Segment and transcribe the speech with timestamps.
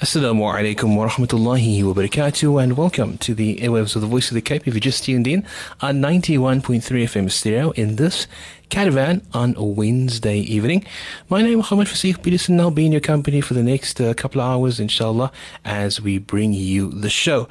[0.00, 4.36] Assalamu alaikum wa rahmatullahi wa barakatuh and welcome to the airwaves of the Voice of
[4.36, 4.68] the Cape.
[4.68, 5.44] If you just tuned in
[5.80, 8.28] on 91.3 FM stereo in this
[8.68, 10.86] caravan on a Wednesday evening.
[11.28, 12.60] My name is Muhammad Fasih Peterson.
[12.60, 15.32] I'll be in your company for the next uh, couple of hours, inshallah,
[15.64, 17.48] as we bring you the show.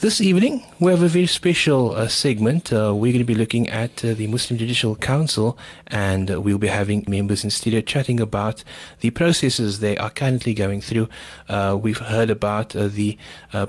[0.00, 2.72] This evening, we have a very special uh, segment.
[2.72, 5.58] Uh, we're going to be looking at uh, the Muslim Judicial Council,
[5.88, 8.62] and uh, we'll be having members in studio chatting about
[9.00, 11.08] the processes they are currently going through.
[11.48, 13.18] Uh, we've heard about uh, the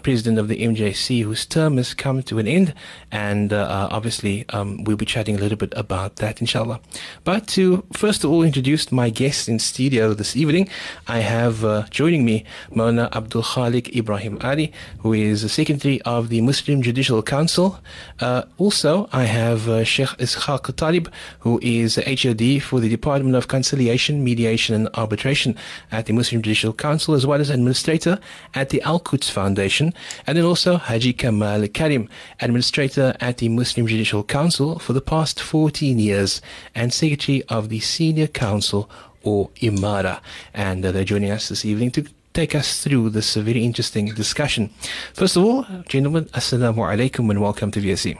[0.03, 2.75] president of the MJC, whose term has come to an end,
[3.11, 6.79] and obviously, um, we'll be chatting a little bit about that, inshallah.
[7.23, 10.69] But to first of all introduce my guests in studio this evening,
[11.07, 16.27] I have joining me Mona Abdul Khalik Ibrahim Ali, who is the secretary of of
[16.27, 17.79] the Muslim Judicial Council.
[18.19, 21.09] Uh, also, I have uh, Sheikh Ishaq Talib,
[21.39, 25.55] who is HOD for the Department of Conciliation, Mediation and Arbitration
[25.91, 28.19] at the Muslim Judicial Council, as well as administrator
[28.53, 29.93] at the Al Quds Foundation.
[30.27, 32.09] And then also Haji Kamal Karim,
[32.41, 36.41] administrator at the Muslim Judicial Council for the past 14 years
[36.75, 38.89] and secretary of the Senior Council
[39.23, 40.19] or Imara.
[40.53, 44.69] And uh, they're joining us this evening to take us through this very interesting discussion.
[45.13, 48.17] First of all, gentlemen, Assalamu alaikum and welcome to VOC.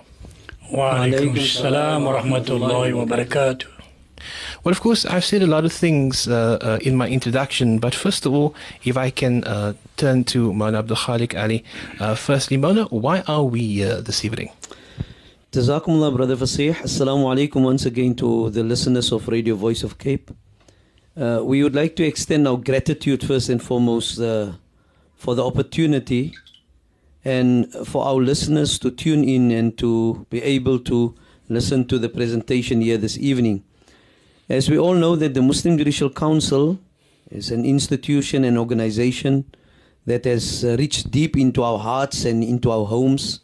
[0.72, 3.66] Wa alaikum assalam wa rahmatullahi wa barakatuh.
[4.64, 7.96] Well, of course, I've said a lot of things uh, uh, in my introduction, but
[7.96, 11.64] first of all, if I can uh, turn to Mona Abdul Khalik Ali.
[12.00, 14.50] Uh, firstly, Mona, why are we here this evening?
[15.52, 16.76] Jazakumullah, Brother Fasih.
[16.76, 20.32] Assalamu alaikum once again to the listeners of Radio Voice of Cape.
[21.20, 24.54] Uh, we would like to extend our gratitude first and foremost uh,
[25.18, 26.34] for the opportunity
[27.26, 31.14] and for our listeners to tune in and to be able to
[31.50, 33.62] listen to the presentation here this evening.
[34.48, 36.80] As we all know that the Muslim Judicial Council
[37.30, 39.44] is an institution and organization
[40.06, 43.42] that has uh, reached deep into our hearts and into our homes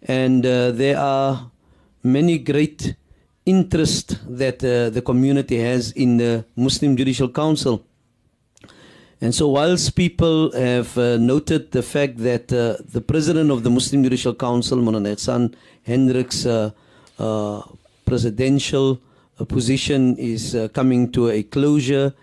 [0.00, 1.50] and uh, there are
[2.02, 2.94] many great
[3.54, 4.06] interest
[4.42, 7.84] that uh, the community has in the Muslim Judicial Council.
[9.22, 13.70] And so, whilst people have uh, noted the fact that uh, the president of the
[13.70, 16.70] Muslim Judicial Council, Moulana Ihsan Hendricks' uh,
[17.18, 17.60] uh,
[18.06, 18.98] presidential
[19.38, 22.14] uh, position is coming to a closure,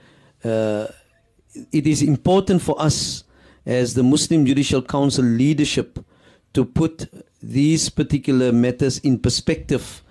[0.43, 3.23] it is important for us
[3.65, 5.99] as the Muslim Judicial Council leadership
[6.53, 7.05] to put
[7.43, 10.01] these particular matters in perspective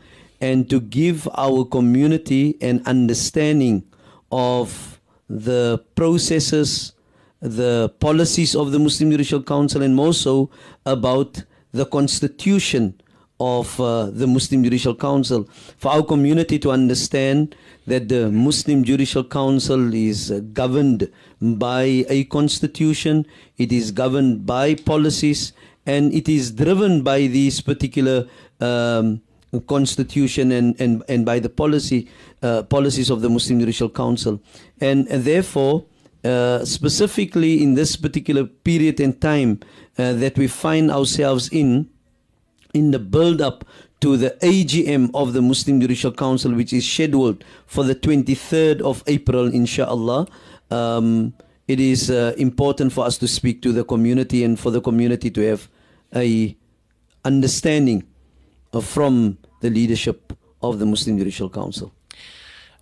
[0.41, 3.84] and to give our community an understanding
[4.30, 6.92] of the processes,
[7.41, 10.50] the policies of the Muslim Judicial Council, and more so
[10.84, 11.42] about
[11.72, 13.00] the constitution
[13.38, 15.48] of uh, the Muslim Judicial Council.
[15.76, 17.54] For our community to understand
[17.86, 21.10] that the Muslim Judicial Council is uh, governed
[21.41, 23.26] by a constitution,
[23.58, 25.53] it is governed by policies,
[25.84, 28.26] and it is driven by these particular
[28.60, 29.20] um,
[29.60, 32.08] constitution and, and, and by the policy
[32.42, 34.40] uh, policies of the Muslim Judicial Council.
[34.80, 35.84] And, and therefore,
[36.24, 39.60] uh, specifically in this particular period and time
[39.98, 41.88] uh, that we find ourselves in,
[42.74, 43.64] in the build up
[44.00, 49.02] to the AGM of the Muslim Judicial Council, which is scheduled for the 23rd of
[49.06, 50.26] April, inshallah.
[50.70, 51.32] Um,
[51.66, 55.30] it is uh, important for us to speak to the community and for the community
[55.30, 55.68] to have
[56.14, 56.56] a
[57.24, 58.06] understanding
[58.82, 61.92] from the leadership of the Muslim Judicial Council.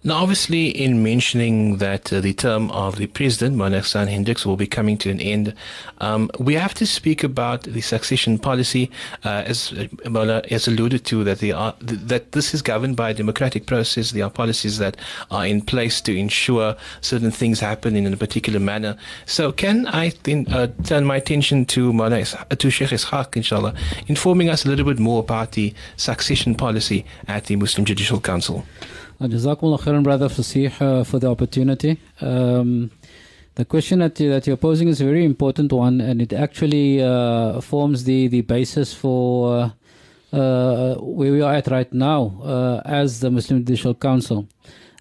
[0.07, 4.59] Now, obviously, in mentioning that uh, the term of the president, Moulana Ihsan Hendricks, will
[4.59, 5.55] be coming to an end,
[5.97, 8.91] um, we have to speak about the succession policy,
[9.25, 13.15] uh, as uh, Mola has alluded to, that, are, that this is governed by a
[13.15, 14.11] democratic process.
[14.11, 14.99] There are policies that
[15.31, 18.99] are in place to ensure certain things happen in a particular manner.
[19.25, 23.73] So, can I then uh, turn my attention to Moulana, to Sheikh Ishaq, inshallah,
[24.07, 28.67] informing us a little bit more about the succession policy at the Muslim Judicial Council?
[29.25, 31.99] Uh, Jazakumullah khairan, brother Fasih, uh, for the opportunity.
[32.21, 32.91] Um,
[33.55, 37.63] the question that, that you're posing is a very important one, and it actually uh,
[37.63, 39.73] forms the, the basis for
[40.33, 44.47] uh, uh, where we are at right now uh, as the Muslim Judicial Council.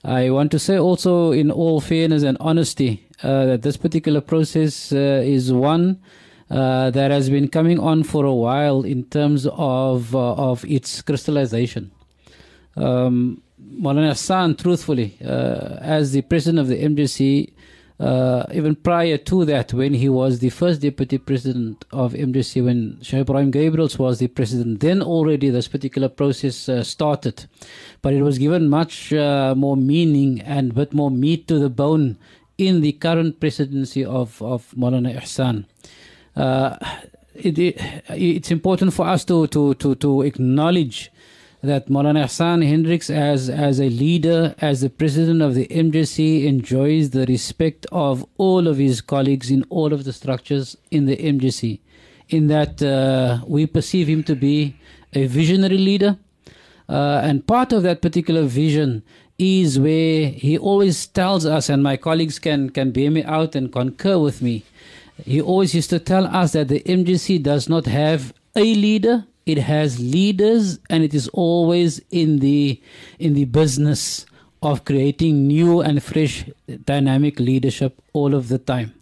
[0.05, 5.51] I want to say also, in all fairness and honesty, that this particular process is
[5.51, 5.99] one
[6.47, 11.91] that has been coming on for a while in terms of of its crystallization.
[12.75, 13.43] Um,
[13.79, 17.51] Maulana Ihsan, truthfully, uh, as the president of the MJC,
[17.99, 22.99] uh, even prior to that, when he was the first deputy president of MJC, when
[23.01, 27.45] Sheikh Ibrahim Gabriels was the president, then already this particular process uh, started.
[28.01, 32.17] But it was given much uh, more meaning and bit more meat to the bone
[32.57, 35.65] in the current presidency of, of Maulana Ihsan.
[36.35, 36.77] Uh,
[37.35, 37.79] it, it,
[38.09, 41.11] it's important for us to, to, to, to acknowledge
[41.63, 47.11] that Maulana Ihsan Hendricks, as, as a leader, as the president of the MJC, enjoys
[47.11, 51.79] the respect of all of his colleagues in all of the structures in the MJC,
[52.27, 54.75] in that uh, we perceive him to be
[55.13, 56.17] a visionary leader.
[56.89, 59.01] Uh, and part of that particular vision
[59.37, 63.71] is where he always tells us, and my colleagues can, can bear me out and
[63.71, 64.65] concur with me.
[65.23, 69.57] He always used to tell us that the MJC does not have a leader, it
[69.57, 72.81] has leaders and it is always in the
[73.19, 74.25] in the business
[74.61, 76.45] of creating new and fresh
[76.85, 78.93] dynamic leadership all of the time.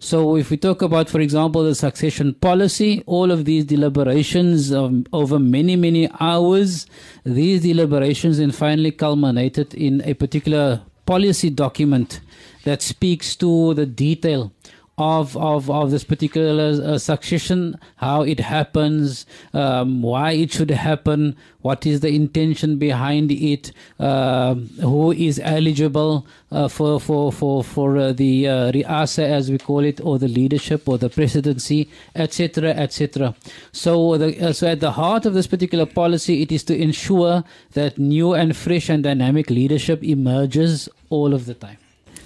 [0.00, 5.04] So if we talk about for example the succession policy all of these deliberations um,
[5.12, 6.86] over many many hours
[7.24, 12.20] these deliberations then finally culminated in a particular policy document
[12.64, 14.52] that speaks to the detail
[14.98, 19.24] of of of this particular uh, succession, how it happens,
[19.54, 26.26] um, why it should happen, what is the intention behind it, uh, who is eligible
[26.50, 30.28] uh, for for for for uh, the uh, riasa as we call it, or the
[30.28, 32.70] leadership or the presidency, etc.
[32.70, 33.34] etc.
[33.72, 37.44] So the, uh, so at the heart of this particular policy, it is to ensure
[37.72, 41.78] that new and fresh and dynamic leadership emerges all of the time.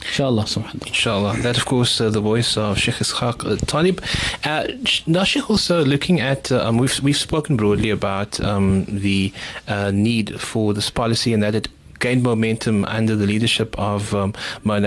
[0.07, 0.87] Inshallah, subhanAllah.
[0.87, 1.37] Inshallah.
[1.39, 4.03] That, of course, uh, the voice of Sheikh Ishaq uh, Talib.
[4.45, 4.69] Uh,
[5.07, 9.33] now, Sheikh, also looking at, uh, um, we've, we've spoken broadly about um, the
[9.69, 11.69] uh, need for this policy and that it
[12.03, 14.35] gained momentum under the leadership of um,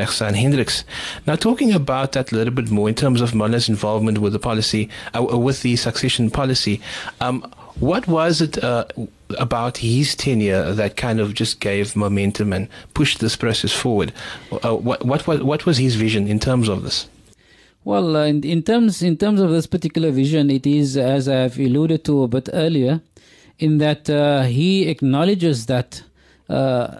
[0.07, 0.83] San Hendricks.
[1.25, 4.39] Now, talking about that a little bit more in terms of Mana's involvement with the
[4.39, 6.81] policy, uh, with the succession policy,
[7.21, 7.41] um,
[7.79, 8.85] what was it uh,
[9.37, 14.13] about his tenure that kind of just gave momentum and pushed this process forward?
[14.51, 17.07] Uh, what, what, what, what was his vision in terms of this?
[17.83, 21.59] Well, uh, in, in, terms in terms of this particular vision, it is as I've
[21.59, 23.01] alluded to a bit earlier,
[23.59, 26.03] in that uh, he acknowledges that
[26.49, 26.99] uh,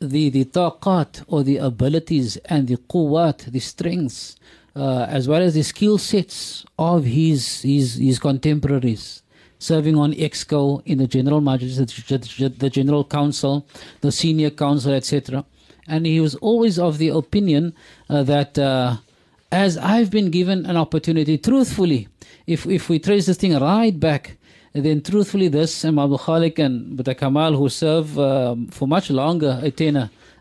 [0.00, 4.36] the the taqat or the abilities and the quwat, the strengths,
[4.74, 9.22] uh, as well as the skill sets of his his his contemporaries
[9.58, 13.66] serving on EXCO in the General Majlis, the General Council,
[14.00, 15.44] the Senior Council, etc.
[15.88, 17.74] And he was always of the opinion
[18.10, 18.96] uh, that uh,
[19.52, 22.08] as I've been given an opportunity, truthfully,
[22.46, 24.36] if, if we trace this thing right back,
[24.72, 29.70] then truthfully this Imam Khalik and Boeta Kamal who serve um, for much longer a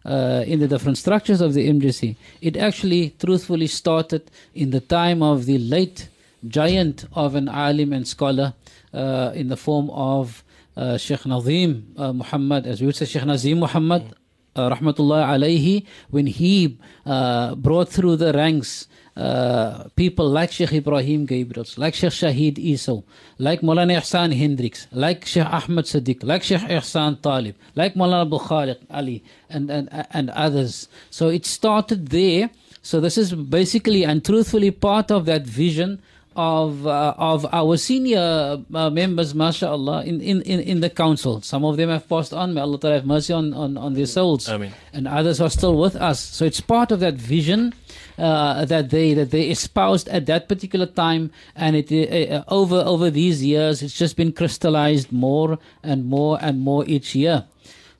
[0.06, 5.24] uh, in the different structures of the MJC, it actually truthfully started in the time
[5.24, 6.10] of the late
[6.48, 8.54] giant of an alim and scholar,
[8.96, 10.44] uh, in the form of
[10.78, 14.16] uh, Sheikh Nazim uh, Muhammad, as we would say, Sheikh Nazim Muhammad,
[14.56, 21.26] uh, rahmatullah alayhi, when he uh, brought through the ranks uh, people like Sheikh Ibrahim
[21.26, 23.04] Gabriels, like Sheikh Shahid Iso,
[23.38, 28.38] like Maulana Ihsan Hendricks, like Sheikh Ahmed Sadiq, like Sheikh Ihsan Talib, like Maulana Abu
[28.40, 30.90] Khaliq Ali, and, and, and others.
[31.10, 32.50] So it started there.
[32.82, 36.02] So this is basically and truthfully part of that vision
[36.36, 41.42] of uh, of our senior uh, members, mashallah, in, in, in, in the council.
[41.42, 42.54] Some of them have passed on.
[42.54, 44.50] May Allah have mercy on, on, on their souls.
[44.50, 44.74] Amen.
[44.92, 46.20] And others are still with us.
[46.20, 47.74] So it's part of that vision
[48.18, 52.80] uh, that they that they espoused at that particular time, and it uh, uh, over
[52.80, 57.46] over these years, it's just been crystallized more and more and more each year.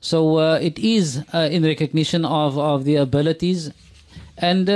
[0.00, 3.72] So uh, it is in recognition of, of the abilities,
[4.36, 4.68] and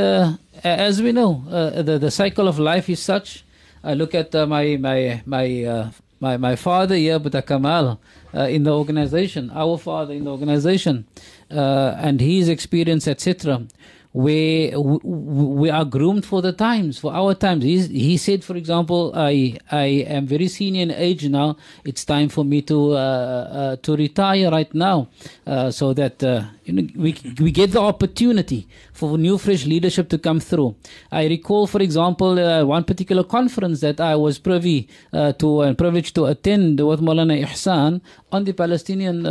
[0.64, 3.44] as we know, the the cycle of life is such
[3.82, 8.00] I look at uh, my my my uh, my my father here, Boeta Kamal,
[8.34, 11.06] uh, in the organization, our father in the organization,
[11.50, 13.66] uh, and his experience, etc
[14.12, 17.62] we we are groomed for the times, for our times.
[17.62, 21.56] He's, he said, for example, I I am very senior in age now.
[21.84, 25.08] It's time for me to uh, uh, to retire right now,
[25.46, 30.08] uh, so that uh, you know, we we get the opportunity for new fresh leadership
[30.08, 30.74] to come through.
[31.12, 35.78] I recall, for example, uh, one particular conference that I was privy uh, to and
[35.78, 38.00] privileged to attend with Maulana Ihsan
[38.32, 39.24] on the Palestinian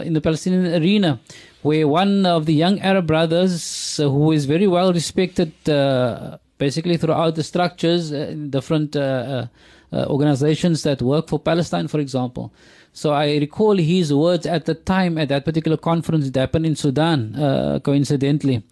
[0.00, 1.20] in the Palestinian arena
[1.64, 6.98] where one of the young Arab brothers, uh, who is very well respected uh, basically
[6.98, 9.46] throughout the structures, uh, different uh,
[9.90, 12.52] uh, organizations that work for Palestine, for example.
[12.92, 16.76] So I recall his words at the time at that particular conference that happened in
[16.76, 18.62] Sudan, coincidentally,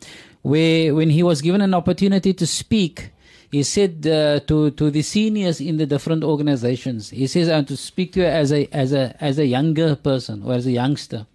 [0.43, 3.11] where when he was given an opportunity to speak,
[3.51, 7.11] he said uh, to to the seniors in the different organizations.
[7.11, 9.97] He says, "I want to speak to you as a as a as a younger
[9.97, 11.27] person or as a youngster."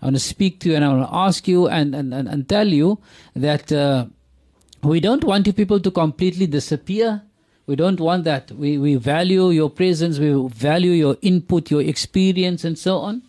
[0.00, 2.28] I want to speak to you and I want to ask you and, and, and,
[2.28, 2.98] and tell you
[3.34, 4.06] that uh,
[4.82, 7.22] we don't want you people to completely disappear.
[7.66, 8.52] We don't want that.
[8.52, 13.22] We, we value your presence, we value your input, your experience, and so on.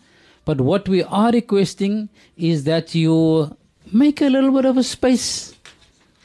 [0.45, 3.55] But what we are requesting is that you
[3.91, 5.55] make a little bit of a space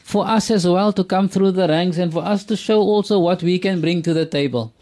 [0.02, 3.18] for us as well to come through the ranks and for us to show also
[3.18, 4.72] what we can bring to the table.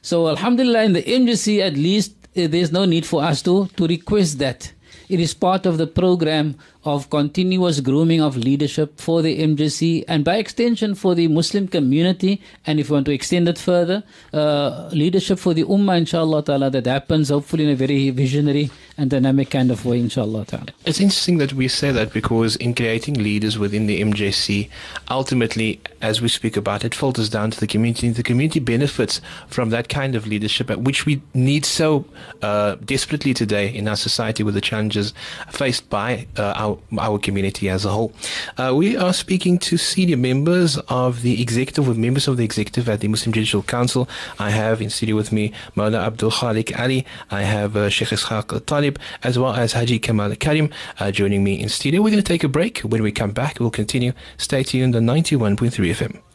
[0.00, 3.86] So, Alhamdulillah, in the MJC at least, eh, there's no need for us to, to
[3.86, 4.72] request that.
[5.08, 10.24] It is part of the program of continuous grooming of leadership for the MJC and
[10.24, 12.40] by extension for the Muslim community.
[12.66, 16.70] And if you want to extend it further, uh, leadership for the Ummah, inshallah ta'ala,
[16.70, 20.66] that happens hopefully in a very visionary and dynamic kind of way, inshallah ta'ala.
[20.84, 24.68] It's interesting that we say that because in creating leaders within the MJC,
[25.10, 28.10] ultimately, as we speak about it, filters down to the community.
[28.10, 32.04] The community benefits from that kind of leadership, which we need so
[32.42, 35.14] uh, desperately today in our society with the challenges
[35.50, 36.67] faced by uh, our,
[36.98, 38.12] our community as a whole.
[38.56, 42.88] Uh, we are speaking to senior members of the executive, with members of the executive
[42.88, 44.08] at the Muslim Judicial Council.
[44.38, 47.06] I have in studio with me Mawla Abdul Khalik Ali.
[47.30, 50.70] I have uh, Sheikh Ishaq Talib, as well as Haji Kamal Karim
[51.00, 52.02] uh, joining me in studio.
[52.02, 52.80] We're going to take a break.
[52.80, 54.12] When we come back, we'll continue.
[54.36, 56.27] Stay tuned on 91.3 FM.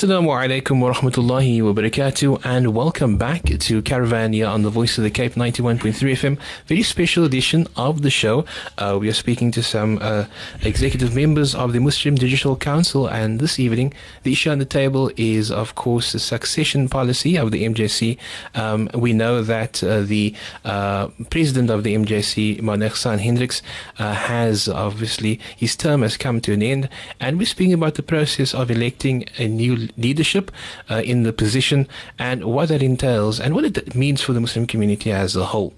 [0.00, 4.96] Assalamu alaikum wa rahmatullahi wa barakatuh and welcome back to Caravan here on the Voice
[4.96, 6.38] of the Cape 91.3 FM.
[6.64, 8.46] Very special edition of the show.
[8.78, 10.24] Uh, we are speaking to some uh,
[10.62, 13.92] executive members of the Muslim Judicial Council and this evening
[14.22, 18.16] the issue on the table is of course the succession policy of the MJC.
[18.54, 23.60] Um, we know that uh, the uh, president of the MJC, Mohamed San Hendricks,
[23.98, 26.88] uh, has obviously his term has come to an end
[27.20, 30.50] and we're speaking about the process of electing a new leadership
[30.90, 31.86] uh, in the position
[32.18, 35.72] and what that entails and what it means for the Muslim community as a whole.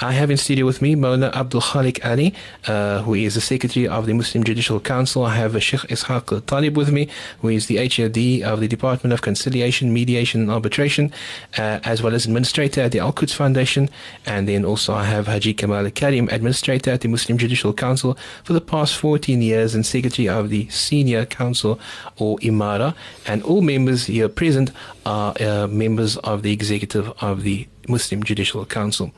[0.00, 2.34] I have in studio with me Mawla Abdul Khalik Ali,
[2.66, 5.24] uh, who is the Secretary of the Muslim Judicial Council.
[5.24, 7.08] I have Sheikh Ishaq Talib with me,
[7.40, 11.12] who is the HOD of the Department of Conciliation, Mediation and Arbitration,
[11.58, 13.88] uh, as well as Administrator at the Al Quds Foundation.
[14.26, 18.52] And then also I have Haji Kamal Karim, Administrator at the Muslim Judicial Council for
[18.52, 21.78] the past 14 years and Secretary of the Senior Council
[22.18, 22.94] or Imara.
[23.26, 24.72] And all members here present
[25.06, 29.12] are uh, members of the executive of the Muslim Judicial Council.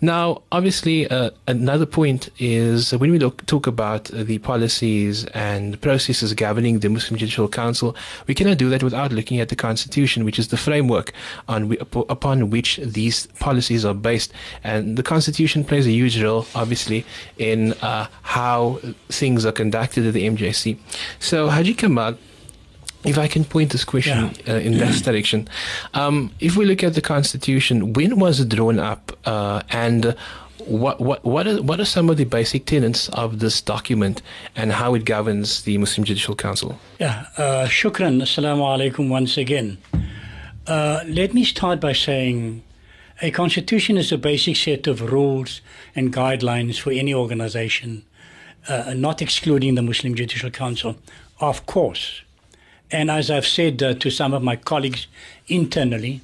[0.00, 6.32] Now, obviously, uh, another point is when we look, talk about the policies and processes
[6.34, 7.96] governing the Muslim Judicial Council,
[8.28, 11.12] we cannot do that without looking at the Constitution, which is the framework
[11.48, 11.76] on
[12.08, 14.32] upon which these policies are based.
[14.62, 17.04] And the Constitution plays a huge role, obviously,
[17.38, 20.78] in uh, how things are conducted at the MJC.
[21.18, 22.18] So, Haji Kamal,
[23.06, 24.54] if I can point this question yeah.
[24.54, 25.48] uh, in that direction,
[25.94, 30.16] um, if we look at the Constitution, when was it drawn up, uh, and
[30.58, 34.22] what what what are, what are some of the basic tenets of this document,
[34.56, 36.78] and how it governs the Muslim Judicial Council?
[36.98, 38.20] Yeah, uh, shukran.
[38.22, 39.78] Assalamu alaikum once again.
[40.66, 42.62] Uh, let me start by saying.
[43.22, 45.62] A constitution is a basic set of rules
[45.94, 48.04] and guidelines for any organization,
[48.68, 50.96] uh, not excluding the Muslim Judicial Council.
[51.40, 52.20] Of course,
[52.90, 55.06] and as I've said uh, to some of my colleagues
[55.48, 56.20] internally,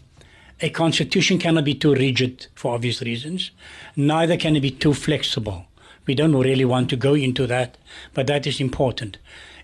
[0.61, 3.50] a constitution cannot be too rigid for obvious reasons,
[3.97, 5.66] neither can it be too flexible.
[6.07, 7.76] We don't really want to go into that,
[8.14, 9.19] but that is important.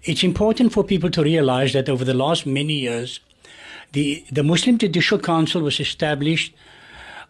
[0.04, 3.20] It's important for people to realize that over the last many years,
[3.92, 6.54] the, the Muslim Judicial Council was established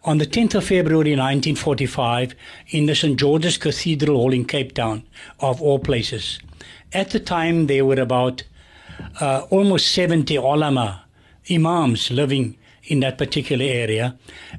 [0.03, 2.33] on the 10th of February 1945
[2.69, 3.19] in the St.
[3.19, 5.03] George's Cathedral Hall in Cape Town,
[5.39, 6.39] of all places.
[6.93, 8.43] At the time, there were about
[9.19, 11.03] uh, almost 70 ulama,
[11.49, 14.17] imams living in that particular area,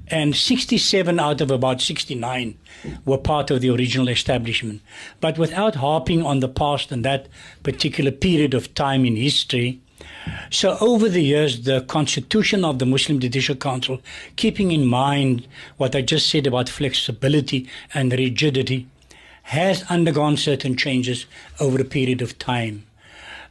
[0.09, 2.56] and 67 out of about 69
[3.04, 4.82] were part of the original establishment.
[5.20, 7.28] But without harping on the past and that
[7.62, 9.80] particular period of time in history,
[10.50, 14.00] so over the years, the constitution of the Muslim Judicial Council,
[14.37, 18.87] keeping in mind what I just said about flexibility and rigidity,
[19.44, 21.26] has undergone certain changes
[21.59, 22.85] over a period of time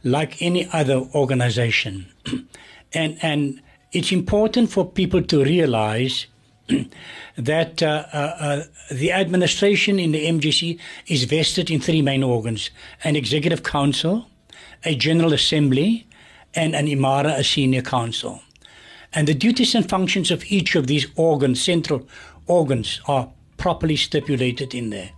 [0.02, 2.06] like any other organization.
[2.92, 3.60] and, and
[3.92, 6.26] it's important for people to realize
[7.36, 12.70] that uh, uh, uh, the administration in the MJC is vested in three main organs
[13.04, 14.26] an executive council,
[14.84, 16.06] a general assembly,
[16.54, 18.40] and an imara, a senior council.
[19.12, 22.06] And the duties and functions of each of these organs, central
[22.46, 25.10] organs, are properly stipulated in there.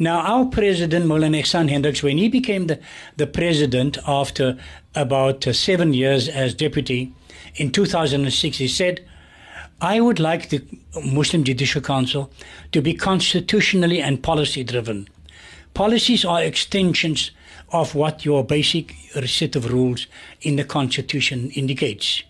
[0.00, 2.78] Now, our president, Moulana Ihsan Hendricks, when he became the,
[3.16, 4.56] the president after
[4.94, 7.12] about uh, seven years as deputy
[7.56, 9.04] in 2006, he said,
[9.80, 10.64] I would like the
[11.04, 12.30] Muslim Judicial Council
[12.72, 15.08] to be constitutionally and policy driven.
[15.74, 17.32] Policies are extensions
[17.70, 18.94] of what your basic
[19.26, 20.06] set of rules
[20.42, 22.22] in the Constitution indicates.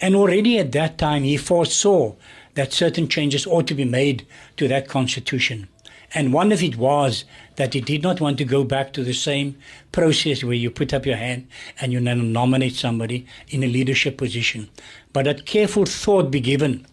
[0.00, 2.14] And already at that time, he foresaw
[2.54, 5.68] that certain changes ought to be made to that Constitution.
[6.14, 7.24] And one of it was
[7.56, 9.56] that he did not want to go back to the same
[9.92, 11.46] process where you put up your hand
[11.80, 14.68] and you nominate somebody in a leadership position,
[15.12, 16.86] but that careful thought be given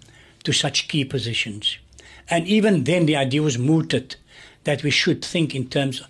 [0.43, 1.77] to such key positions.
[2.29, 4.15] And even then, the idea was mooted
[4.63, 6.01] that we should think in terms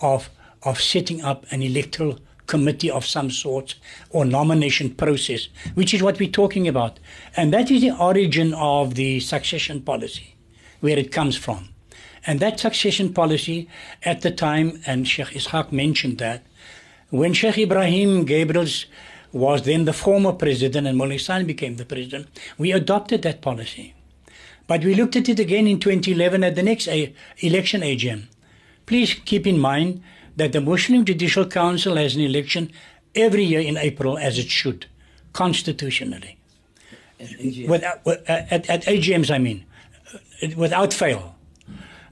[0.00, 0.28] of,
[0.62, 3.76] of setting up an electoral committee of some sort
[4.10, 6.98] or nomination process, which is what we're talking about.
[7.36, 10.34] And that is the origin of the succession policy,
[10.80, 11.68] where it comes from.
[12.28, 13.70] And that succession policy
[14.04, 16.42] at the time, and Sheikh Ishaq mentioned that,
[17.08, 18.84] when Sheikh Ibrahim Gabriels
[19.32, 23.94] was then the former president and Mullah became the president, we adopted that policy.
[24.66, 28.24] But we looked at it again in 2011 at the next election AGM.
[28.84, 30.02] Please keep in mind
[30.36, 32.70] that the Muslim Judicial Council has an election
[33.14, 34.84] every year in April, as it should,
[35.32, 36.36] constitutionally.
[37.66, 39.64] Without, uh, at, at AGMs, I mean,
[40.42, 41.37] uh, without fail.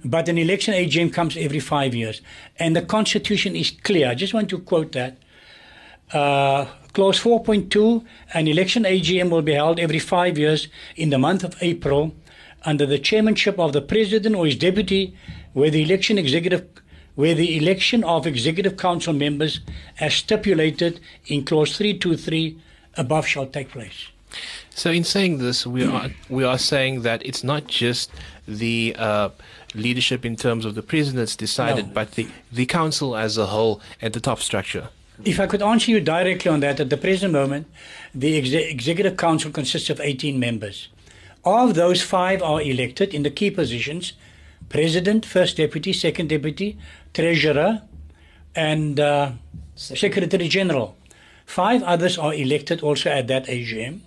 [0.06, 2.20] But an election AGM comes every five years.
[2.60, 4.08] And the Constitution is clear.
[4.08, 5.18] I just want to quote that.
[6.12, 11.42] Uh, clause 4.2 An election AGM will be held every five years in the month
[11.42, 12.14] of April
[12.64, 15.16] under the chairmanship of the president or his deputy,
[15.52, 16.64] where the election executive
[17.16, 19.60] where the election of executive council members
[19.98, 22.60] as stipulated in clause 323
[22.98, 24.08] above shall take place.
[24.70, 28.10] So, in saying this, we are we are saying that it's not just
[28.46, 29.30] the uh,
[29.74, 31.92] leadership in terms of the president that's decided, No.
[31.94, 34.88] but the the council as a whole at the top structure.
[35.24, 37.66] If I could answer you directly on that, at the present moment,
[38.14, 40.88] the exe- executive council consists of 18 members.
[41.42, 44.12] Of those, five are elected in the key positions
[44.68, 46.76] president, first deputy, second deputy,
[47.14, 47.82] treasurer,
[48.54, 49.30] and uh,
[49.76, 50.96] secretary general.
[51.46, 54.00] Five others are elected also at that AGM.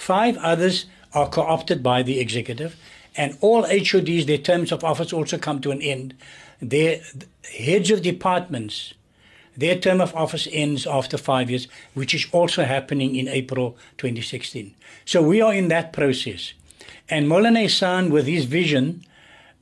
[0.00, 2.74] Five others are co opted by the executive.
[3.18, 6.14] And all HODs, their terms of office also come to an end.
[6.62, 7.02] Their
[7.58, 8.94] heads of departments,
[9.54, 14.74] their term of office ends after five years, which is also happening in April 2016.
[15.04, 16.54] So we are in that process.
[17.10, 19.04] And Molana Ihsan, with his vision,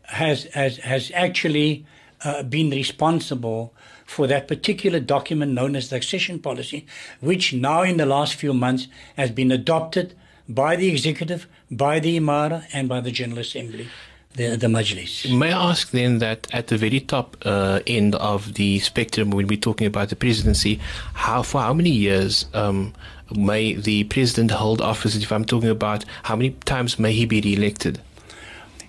[0.05, 1.85] has, has, has actually
[2.23, 3.75] uh, been responsible
[4.07, 6.87] for that particular document known as the accession policy,
[7.21, 10.15] which now in the last few months has been adopted
[10.49, 13.89] by the executive, by the Imara, and by the General Assembly,
[14.35, 15.31] the, the Majlis.
[15.37, 19.47] May I ask then that at the very top uh, end of the spectrum, when
[19.47, 20.81] we're talking about the presidency,
[21.15, 22.95] how for how many years um,
[23.35, 25.17] may the president hold office?
[25.17, 28.01] If I'm talking about how many times may he be re-elected?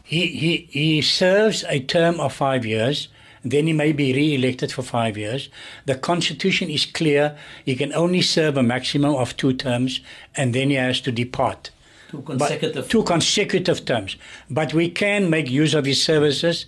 [0.04, 3.10] He, he, he serves a term of five years,
[3.44, 5.50] then he may be re elected for five years.
[5.86, 7.36] The Constitution is clear.
[7.66, 10.02] He can only serve a maximum of two terms,
[10.36, 11.72] and then he has to depart.
[12.12, 12.90] Two But- consecutive.
[12.90, 14.16] two consecutive terms.
[14.50, 16.66] But we can make use of his services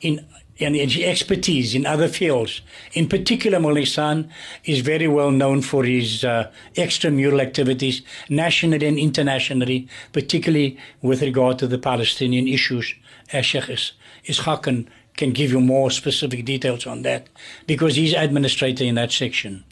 [0.00, 0.24] in
[0.60, 2.60] and his expertise in other fields.
[2.92, 4.28] In particular, Molisan
[4.64, 11.58] is very well known for his uh, extramural activities, nationally and internationally, particularly with regard
[11.58, 12.94] to the Palestinian issues.
[13.32, 13.92] As Sheikh Is-
[14.28, 17.28] Ishaq can, can give you more specific details on that,
[17.66, 19.64] because he's administrator in that section.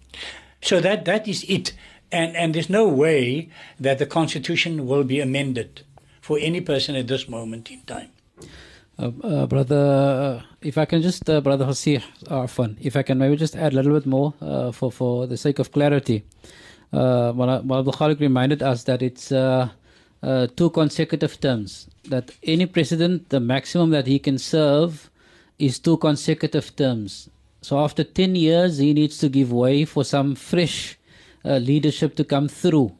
[0.60, 1.72] So that that is it,
[2.10, 3.48] and and there's no way
[3.80, 5.82] that the constitution will be amended
[6.20, 8.10] for any person at this moment in time.
[8.98, 13.18] Uh, uh, brother, uh, if I can just, uh, brother Fasih Arfan, if I can
[13.18, 16.24] maybe just add a little bit more uh, for for the sake of clarity.
[16.92, 19.70] Uh, Abdul Khalik reminded us that it's uh,
[20.22, 21.88] uh, two consecutive terms.
[22.04, 25.10] That any president, the maximum that he can serve
[25.62, 27.30] is two consecutive terms.
[27.62, 30.98] So after ten years, he needs to give way for some fresh
[31.44, 32.90] uh, leadership to come through.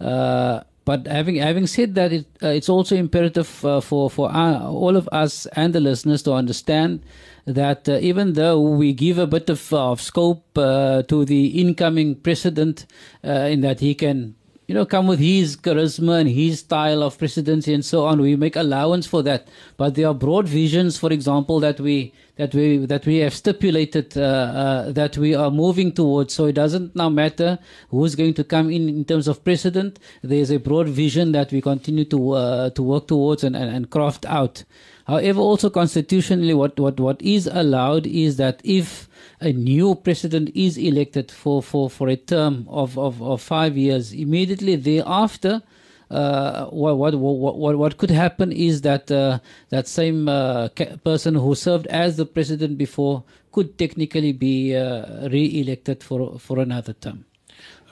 [0.00, 4.62] Uh, but having having said that, it, uh, it's also imperative uh, for for uh,
[4.66, 7.00] all of us and the listeners to understand
[7.46, 12.86] that uh, even though we give a bit of, of scope to the incoming president,
[13.22, 14.34] in that he can
[14.66, 18.20] you know, come with his charisma and his style of presidency and so on.
[18.20, 22.54] We make allowance for that, but there are broad visions, for example, that we that
[22.54, 26.32] we that we have stipulated uh, uh, that we are moving towards.
[26.34, 27.58] So it doesn't now matter
[27.90, 29.98] who's going to come in in terms of president.
[30.22, 33.68] There is a broad vision that we continue to uh, to work towards and, and,
[33.74, 34.64] and craft out.
[35.06, 39.08] However, also constitutionally, what, what, what is allowed is that if
[39.42, 44.12] a new president is elected for, for, for a term of, of, of five years,
[44.12, 45.62] immediately thereafter,
[46.10, 49.38] uh, what, what, what, what could happen is that uh,
[49.70, 50.68] that same uh,
[51.04, 56.92] person who served as the president before could technically be uh, re-elected for for another
[56.92, 57.24] term.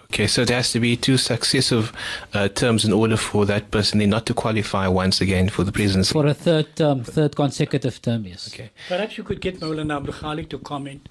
[0.05, 1.93] Okay, so it has to be two successive
[2.35, 6.13] uh, terms in order for that person not to qualify once again for the presidency.
[6.13, 8.53] For a third term, third consecutive term, yes.
[8.53, 8.71] Okay.
[8.89, 11.09] Perhaps you could get Maulana Abdul Khalik to comment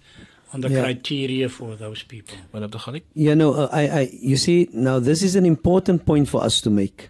[0.53, 0.83] on the yeah.
[0.83, 2.35] criteria for those people.
[2.53, 3.03] Maulana Abdul Khalik?
[3.13, 6.61] Yeah, no, uh, I, I, you see, now this is an important point for us
[6.61, 7.09] to make.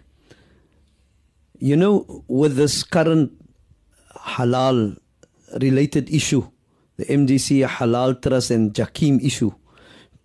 [1.58, 3.32] You know, with this current
[4.16, 4.98] halal
[5.60, 6.48] related issue,
[6.96, 9.52] the MJC Halal Trust and JAKIM issue,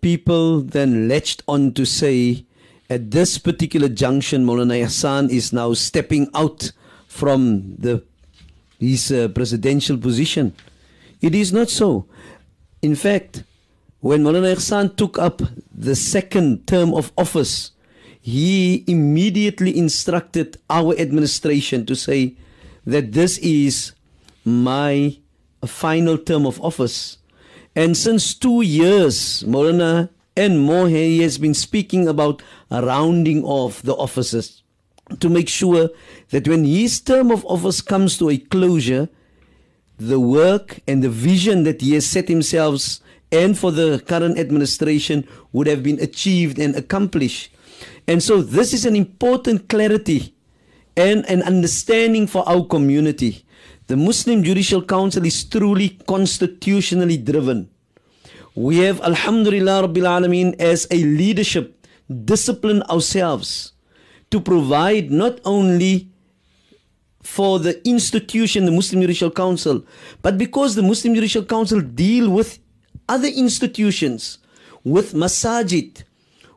[0.00, 2.44] people then latched on to say,
[2.88, 6.72] at this particular junction, Maulana Ihsan is now stepping out
[7.08, 8.04] from the
[8.78, 10.54] his uh, presidential position.
[11.20, 12.06] It is not so.
[12.86, 13.42] In fact,
[13.98, 15.42] when Maulana Ihsan took up
[15.74, 17.72] the second term of office,
[18.20, 22.36] he immediately instructed our administration to say
[22.86, 23.90] that this is
[24.44, 25.18] my
[25.66, 27.18] final term of office.
[27.74, 33.96] And since two years, Maulana and more, he has been speaking about rounding off the
[33.96, 34.62] offices
[35.18, 35.90] to make sure
[36.30, 39.08] that when his term of office comes to a closure,
[39.98, 43.00] the work and the vision that he has set himself
[43.32, 47.52] and for the current administration would have been achieved and accomplished.
[48.06, 50.34] And so this is an important clarity
[50.96, 53.46] and an understanding for our community
[53.86, 57.70] the Muslim Judicial Council is truly constitutionally driven.
[58.56, 63.72] We have, Alhamdulillah Rabbil Alameen, as a leadership, discipline ourselves
[64.30, 66.10] to provide not only
[67.26, 69.84] for the institution, the Muslim Judicial Council,
[70.22, 72.60] but because the Muslim Judicial Council deal with
[73.08, 74.38] other institutions,
[74.84, 76.04] with masajid,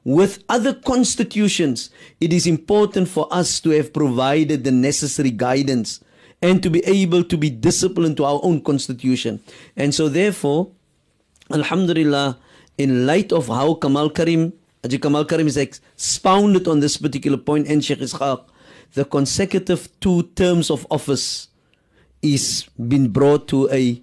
[0.03, 1.89] with other constitutions,
[2.21, 6.01] it is important for us to have provided the necessary guidance
[6.41, 9.41] and to be able to be disciplined to our own constitution.
[9.75, 10.69] And so, therefore,
[11.51, 12.37] Alhamdulillah,
[12.77, 14.53] in light of how Kamal Karim,
[14.83, 18.45] Haji Kamal Karim is expounded on this particular point, and Sheikh Ishaq,
[18.93, 21.47] the consecutive two terms of office
[22.21, 24.01] is been brought to a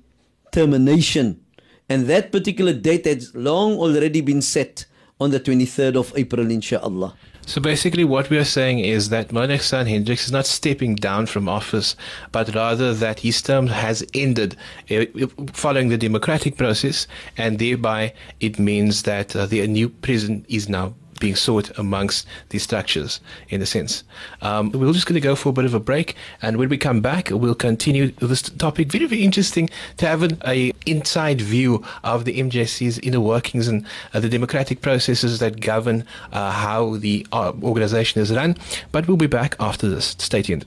[0.53, 1.41] termination.
[1.89, 4.87] And that particular date has long already been set
[5.21, 7.15] on the 23rd of April, inshaAllah.
[7.47, 11.27] So basically, what we are saying is that Moulana Ihsan Hendricks is not stepping down
[11.27, 11.95] from office,
[12.33, 14.57] but rather that his term has ended
[14.91, 15.05] uh,
[15.53, 20.97] following the democratic process, and thereby it means that uh, the new president is now
[21.21, 24.05] being sought amongst these structures in a sense.
[24.43, 26.79] Um, we're just going to go for a bit of a break, and when we
[26.79, 28.91] come back, we'll continue this topic.
[28.93, 33.87] Very, very interesting to have an a inside view of the MJC's inner workings and
[34.15, 38.57] uh, the democratic processes that govern uh, how the uh, organization is run.
[38.93, 40.17] But we'll be back after this.
[40.19, 40.65] Stay tuned.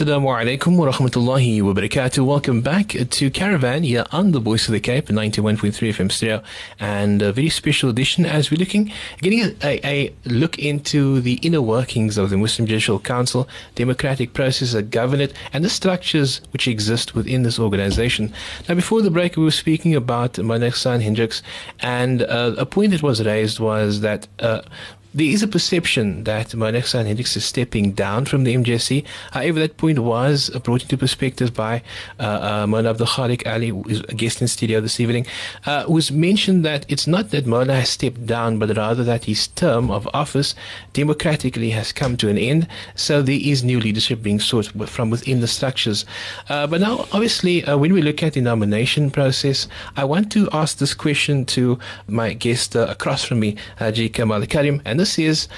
[0.00, 2.24] Assalamu alaikum wa rahmatullahi wa barakatuh.
[2.24, 6.42] Welcome back to Caravan here on the Voice of the Cape, 91.3 FM stereo,
[6.78, 11.34] and a very special edition as we're looking, getting a, a, a, look into the
[11.42, 16.40] inner workings of the Muslim Judicial Council, democratic processes that govern it, and the structures
[16.54, 18.32] which exist within this organization.
[18.70, 21.42] Now, before the break, we were speaking about Moulana Ihsan Hendricks,
[21.80, 24.62] and uh, a point that was raised was that uh,
[25.12, 29.04] there is a perception that Monex and Hendricks is stepping down from the MJC.
[29.32, 31.82] However, that point was brought into perspective by
[32.20, 32.22] uh,
[32.62, 35.26] uh, Mona Abdul Khalik Ali, who is a guest in studio this evening,
[35.66, 39.48] uh, who's mentioned that it's not that Mona has stepped down, but rather that his
[39.48, 40.54] term of office
[40.92, 42.68] democratically has come to an end.
[42.94, 46.04] So there is new leadership being sought from within the structures.
[46.48, 50.48] Uh, but now, obviously, uh, when we look at the nomination process, I want to
[50.52, 55.18] ask this question to my guest uh, across from me, Haji Kamal Karim, and this
[55.18, 55.48] is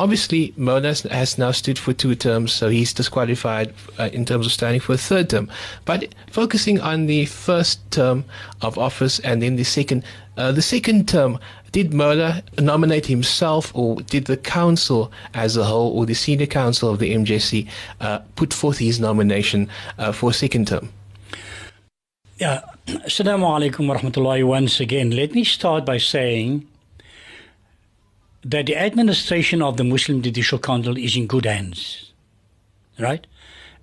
[0.00, 4.52] obviously Mona has now stood for two terms, so he's disqualified uh, in terms of
[4.52, 5.48] standing for a third term.
[5.84, 8.24] But focusing on the first term
[8.62, 10.02] of office and then the second,
[10.36, 11.38] uh, the second term,
[11.70, 16.90] did Mona nominate himself, or did the council as a whole, or the senior council
[16.90, 17.68] of the MJC,
[18.00, 20.88] uh, put forth his nomination uh, for a second term?
[22.38, 25.10] Yeah, Assalamu alaikum wa rahmatullahi once again.
[25.12, 26.66] Let me start by saying
[28.44, 32.12] that the administration of the Muslim Judicial Council is in good hands,
[32.98, 33.26] right?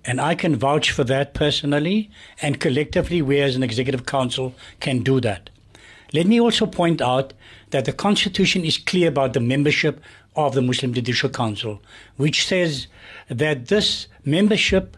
[0.04, 5.02] And I can vouch for that personally, and collectively, we as an executive council can
[5.02, 5.50] do that.
[6.12, 7.34] Let me also point out
[7.70, 10.00] that the constitution is clear about the membership
[10.34, 11.82] of the Muslim Judicial Council,
[12.16, 12.86] which says
[13.28, 14.96] that this membership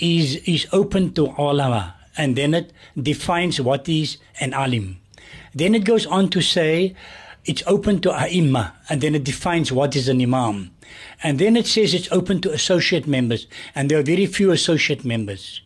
[0.00, 4.98] is, is open to ulama and then it defines what is an alim.
[5.54, 6.94] Then it goes on to say
[7.44, 10.70] it's open to ai and then it defines what is an imam.
[11.22, 15.04] And then it says it's open to associate members, and there are very few associate
[15.04, 15.60] members.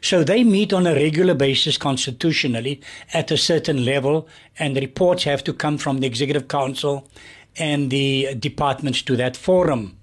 [0.00, 2.80] So they meet on a regular basis constitutionally
[3.12, 7.08] at a certain level, and reports have to come from the Executive Council
[7.56, 9.96] and the departments to that forum.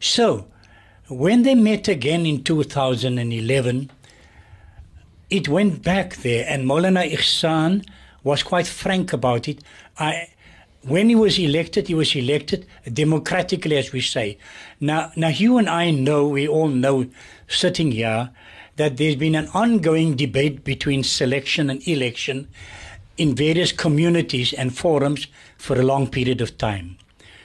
[0.00, 0.46] So
[1.08, 3.90] when they met again in 2011,
[5.30, 7.86] it went back there, and Molana Ihsan
[8.22, 9.62] was quite frank about it.
[9.98, 10.28] I,
[10.86, 14.38] when he was elected, he was elected democratically, as we say.
[14.80, 17.06] Now, now you and I know, we all know,
[17.48, 18.30] sitting here,
[18.76, 22.48] that there's been an ongoing debate between selection and election
[23.16, 26.98] in various communities and forums for a long period of time.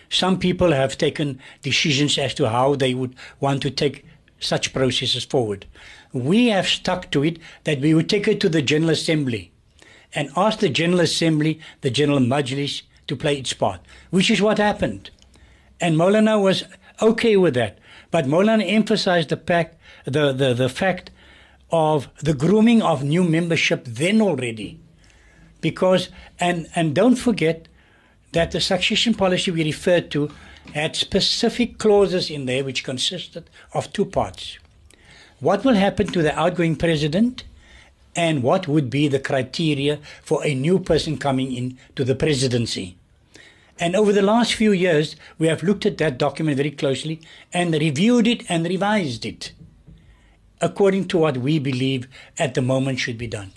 [0.10, 4.06] Some people have taken decisions as to how they would want to take
[4.40, 5.66] such processes forward.
[6.12, 9.52] We have stuck to it that we would take it to the General Assembly
[10.16, 14.58] and ask the General Assembly, the General Majlis, to play its part, which is what
[14.58, 15.10] happened.
[15.82, 16.64] And Molana was
[17.02, 17.78] okay with that.
[18.12, 19.70] But Molana emphasized the,
[20.06, 21.12] the, the, the fact
[21.72, 24.80] of the grooming of new membership then already.
[25.62, 27.68] Because, and, and don't forget
[28.32, 30.32] that the succession policy we referred to
[30.74, 34.58] had specific clauses in there which consisted of two parts.
[35.40, 37.44] What will happen to the outgoing president
[38.16, 42.98] and what would be the criteria for a new person coming in to the presidency.
[43.80, 47.22] And over the last few years, we have looked at that document very closely
[47.54, 49.54] and reviewed it and revised it
[50.62, 53.52] according to what we believe at the moment should be done.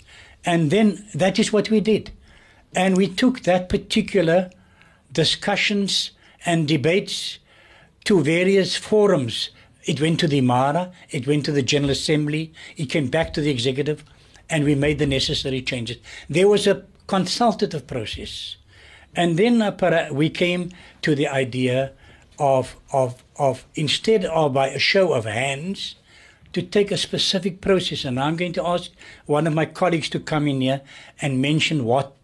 [0.45, 2.11] And then that is what we did.
[2.75, 4.49] And we took that particular
[5.11, 6.11] discussions
[6.45, 7.39] and debates
[8.05, 9.49] to various forums.
[9.85, 13.41] It went to the Imara, it went to the General Assembly, it came back to
[13.41, 14.03] the executive,
[14.49, 15.97] and we made the necessary changes.
[16.29, 18.55] There was a consultative process.
[19.15, 20.71] And then uh, we came
[21.01, 21.91] to the idea
[22.39, 25.95] of, of, of instead of by a show of hands,
[26.53, 28.05] to take a specific process.
[28.05, 28.91] And I'm going to ask
[29.25, 30.81] one of my colleagues to come in here
[31.21, 32.15] and mention what,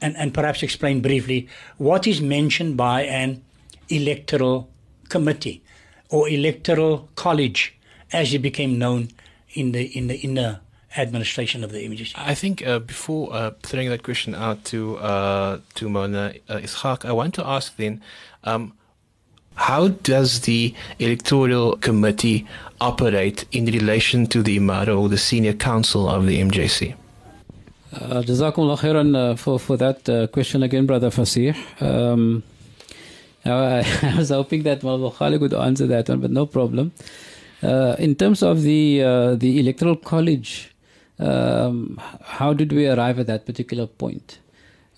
[0.00, 1.48] and, and perhaps explain briefly
[1.78, 3.42] what is mentioned by an
[3.88, 4.70] electoral
[5.08, 5.62] committee
[6.10, 7.74] or electoral college,
[8.12, 9.08] as it became known
[9.54, 10.60] in the in the inner
[10.96, 12.14] administration of the MJC's.
[12.16, 17.04] I think uh, before uh, throwing that question out to uh, to Mona uh, Ishaq,
[17.04, 18.02] I want to ask then.
[18.44, 18.72] Um,
[19.54, 22.46] how does the electoral committee
[22.80, 26.94] operate in relation to the Imara or the senior council of the MJC?
[27.92, 31.54] Uh, Jazakumullah khairan uh, for, for that uh, question again, Brother Fasih.
[31.82, 32.42] Um,
[33.44, 36.92] I, I, was hoping that Malwa Khalid would answer that one, but no problem.
[37.62, 40.69] Uh, in terms of the uh, the electoral college,
[41.20, 44.38] um, how did we arrive at that particular point?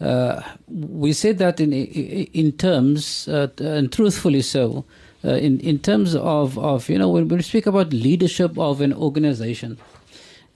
[0.00, 4.84] Uh, we said that in in terms uh, and truthfully so.
[5.24, 8.92] Uh, in in terms of, of you know when we speak about leadership of an
[8.92, 9.78] organization,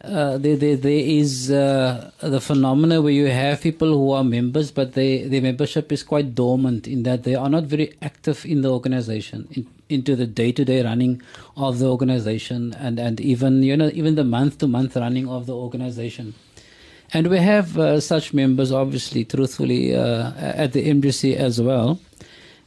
[0.02, 4.70] uh, there, there, there is uh, the phenomena where you have people who are members,
[4.70, 8.60] but they, their membership is quite dormant in that they are not very active in
[8.60, 11.22] the organization, in, into the day-to-day running
[11.56, 16.34] of the organization, and, and even you know even the month-to-month running of the organization.
[17.12, 22.00] And we have uh, such members, obviously, truthfully, uh, at the MJC as well.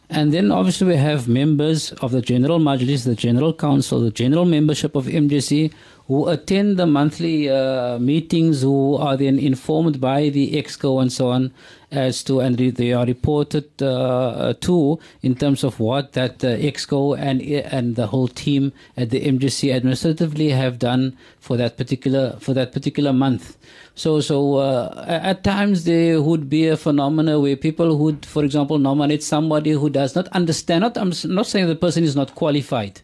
[0.09, 4.45] And then obviously we have members of the General Majlis, the General Council, the General
[4.45, 5.71] Membership of MJC
[6.09, 11.29] who attend the monthly uh, meetings, who are then informed by the EXCO and so
[11.29, 11.53] on
[11.91, 17.15] as to, and they are reported uh, to in terms of what that uh, EXCO
[17.15, 22.55] and and the whole team at the MJC administratively have done for that particular for
[22.55, 23.55] that particular month.
[23.93, 28.79] So, so uh, at times there would be a phenomena where people would, for example,
[28.79, 30.81] nominate somebody who does not understand.
[30.81, 33.01] Not, I'm not saying the person is not qualified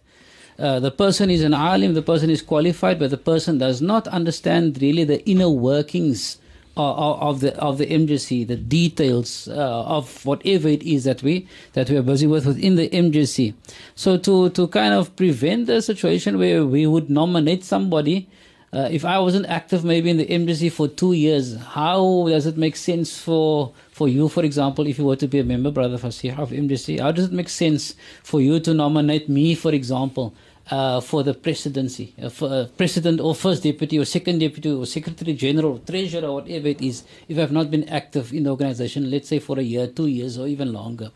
[0.58, 4.08] uh, the person is an alim, the person is qualified, but the person does not
[4.08, 6.38] understand really the inner workings
[6.78, 11.48] of, of the of the MJC, the details uh, of whatever it is that we
[11.74, 13.54] that we are busy with within the MJC.
[13.96, 18.28] So to to kind of prevent the situation where we would nominate somebody.
[18.74, 22.58] Uh, if I wasn't active maybe in the MJC for two years, how does it
[22.58, 25.98] make sense for for you, for example, if you were to be a member, Brother
[25.98, 30.34] Fasih of MJC, how does it make sense for you to nominate me, for example,
[30.70, 34.86] uh, for the presidency, uh, for, uh, president or first deputy or second deputy or
[34.86, 38.50] secretary general, or treasurer, or whatever it is, if I've not been active in the
[38.50, 41.12] organization, let's say for a year, two years, or even longer.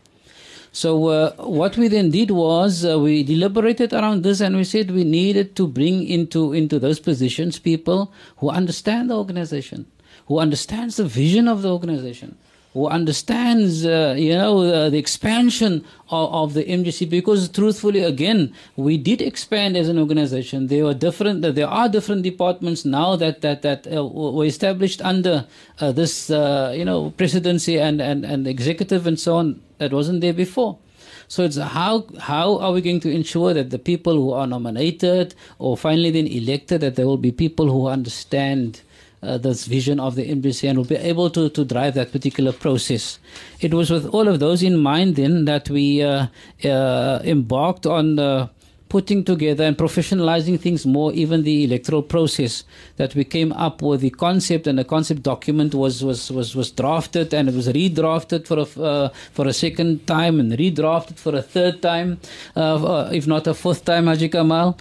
[0.72, 4.90] So uh, what we then did was uh, we deliberated around this, and we said
[4.90, 9.84] we needed to bring into into those positions people who understand the organization,
[10.28, 12.38] who understands the vision of the organization,
[12.72, 17.08] who understands, uh, you know, uh, the expansion of, of, the MJC.
[17.08, 20.68] Because truthfully, again, we did expand as an organization.
[20.68, 25.46] There were different, there are different departments now that that that uh, were established under
[25.80, 29.60] uh, this, uh, you know, presidency and, and and executive and so on.
[29.78, 30.78] That wasn't there before.
[31.26, 35.34] So it's how how are we going to ensure that the people who are nominated
[35.58, 38.82] or finally then elected that there will be people who understand
[39.22, 42.52] uh, this vision of the MJC and will be able to, to drive that particular
[42.52, 43.18] process.
[43.60, 46.26] It was with all of those in mind then that we uh,
[46.64, 48.48] uh, embarked on uh,
[48.88, 52.64] putting together and professionalizing things more, even the electoral process,
[52.96, 56.72] that we came up with the concept and the concept document was, was, was, was
[56.72, 61.36] drafted and it was redrafted for a, uh, for a second time and redrafted for
[61.36, 62.18] a third time,
[62.56, 64.76] uh, if not a fourth time, Haji Kamal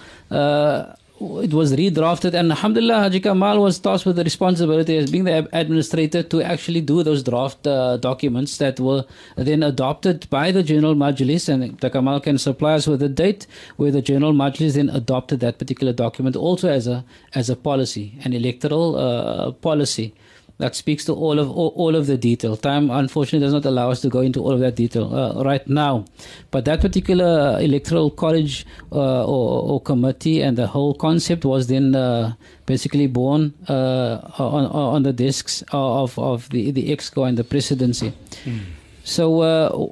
[1.22, 5.50] it was redrafted, and Alhamdulillah, Haji Kamal was tasked with the responsibility as being the
[5.54, 9.06] administrator to actually do those draft uh, documents that were
[9.36, 11.50] then adopted by the General Majlis.
[11.50, 15.42] And the Kamal can supply us with a date where the General Majlis then adopted
[15.42, 17.04] that particular document also as a
[17.36, 20.14] as a policy, an electoral uh, policy
[20.60, 22.56] that speaks to all of all, all, of the detail.
[22.56, 25.66] Time, unfortunately, does not allow us to go into all of that detail uh, right
[25.68, 26.06] now.
[26.52, 31.96] But that particular electoral college uh, or, or, committee and the whole concept was then
[31.96, 32.34] uh,
[32.66, 38.14] basically born uh, on, on the desks of, of the, the EXCO and the presidency.
[38.44, 38.60] Mm.
[39.06, 39.92] So, uh,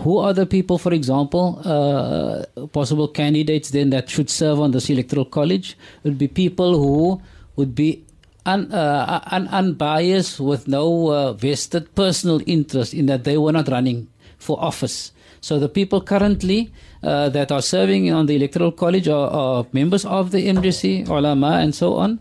[0.00, 4.90] who are the people, for example, uh, possible candidates then that should serve on this
[4.90, 5.78] electoral college?
[6.02, 7.22] It would be people who
[7.54, 8.05] would be
[8.46, 13.68] un, uh, un, unbiased with no uh, vested personal interest in that they were not
[13.68, 15.12] running for office.
[15.40, 20.04] So the people currently uh, that are serving on the electoral college are, are, members
[20.04, 22.20] of the MJC, ulama, and so on,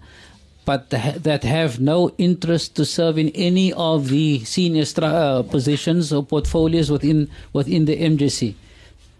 [0.66, 6.26] but that have no interest to serve in any of the senior uh, positions or
[6.26, 8.56] portfolios within within the MJC.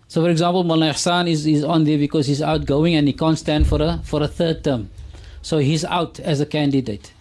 [0.08, 3.38] So, for example, Mullah Ihsan is, is on there because he's outgoing and he can't
[3.38, 4.90] stand for a for a third term.
[5.46, 7.14] So he's out as a candidate.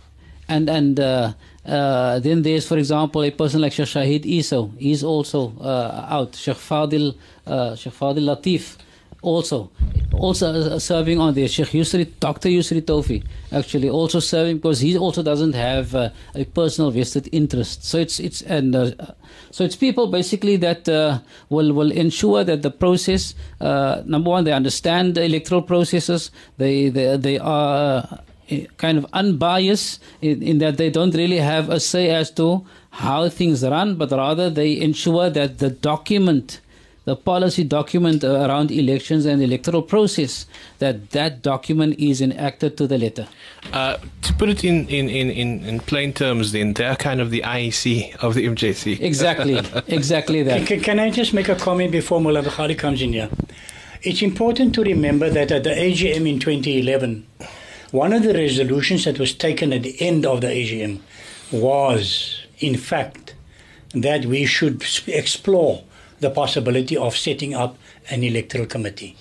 [0.49, 1.35] And and uh,
[1.67, 4.61] uh, then there's, for example, a person like Sheikh Shahid Iso.
[4.79, 6.35] He's also uh, out.
[6.35, 7.13] Sheikh Fadil,
[7.77, 8.79] Sheikh Fadil Latif
[9.21, 9.71] also
[10.15, 11.49] also serving on there.
[11.49, 12.49] Sheikh Yusri, Dr.
[12.49, 17.85] Yusri Tofi, actually also serving because he also doesn't have uh, a personal vested interest.
[17.85, 18.93] So it's it's and uh,
[19.55, 23.37] so it's people basically that uh, will will ensure that the process.
[23.61, 26.33] Uh, number one, they understand the electoral processes.
[26.57, 28.03] They they they are
[28.51, 32.67] uh, kind of unbiased in, in that they don't really have a say as to
[32.91, 36.61] how things run, but rather they ensure that the document
[37.05, 40.47] the policy document around elections and the electoral process,
[40.79, 43.29] that that document is enacted to the letter.
[43.73, 47.43] Uh, to put it in, in, in, in, plain terms, then, they're kind of the
[47.43, 49.01] IEC of the MJC.
[49.01, 50.67] Exactly, exactly that.
[50.67, 53.29] Can, can, I just make a comment before Mullah Bukhari comes in here?
[54.03, 57.27] It's important to remember that at the AGM in 2011,
[57.91, 61.01] one of the resolutions that was taken at the end of the AGM
[61.53, 63.35] was, in fact,
[63.93, 65.85] that we should explore
[66.21, 67.77] the possibility of setting up
[68.11, 69.17] an electoral committee.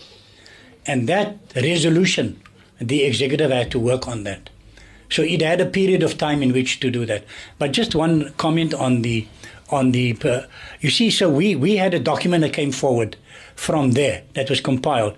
[0.86, 2.41] And that resolution,
[2.79, 4.49] the executive had to work on that.
[5.10, 7.23] So it had a period of time in which to do that.
[7.60, 9.27] But just one comment on the
[9.69, 10.41] on the uh,
[10.82, 13.15] you see so we we had a document that came forward
[13.56, 15.17] from there that was compiled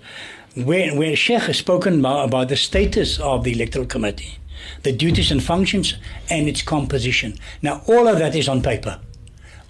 [0.56, 4.38] where where Sheikh has spoken about the status of the electoral committee
[4.84, 5.96] the duties and functions
[6.30, 9.00] and its composition now all of that is on paper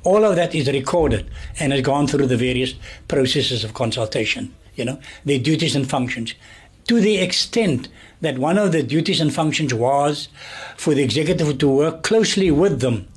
[0.05, 2.75] all of that is recorded and has gone through the various
[3.07, 6.35] processes of consultation, you know, their duties and functions.
[6.87, 7.89] To the extent
[8.21, 10.29] that one of the duties and functions was
[10.77, 13.07] for the executive to work closely with them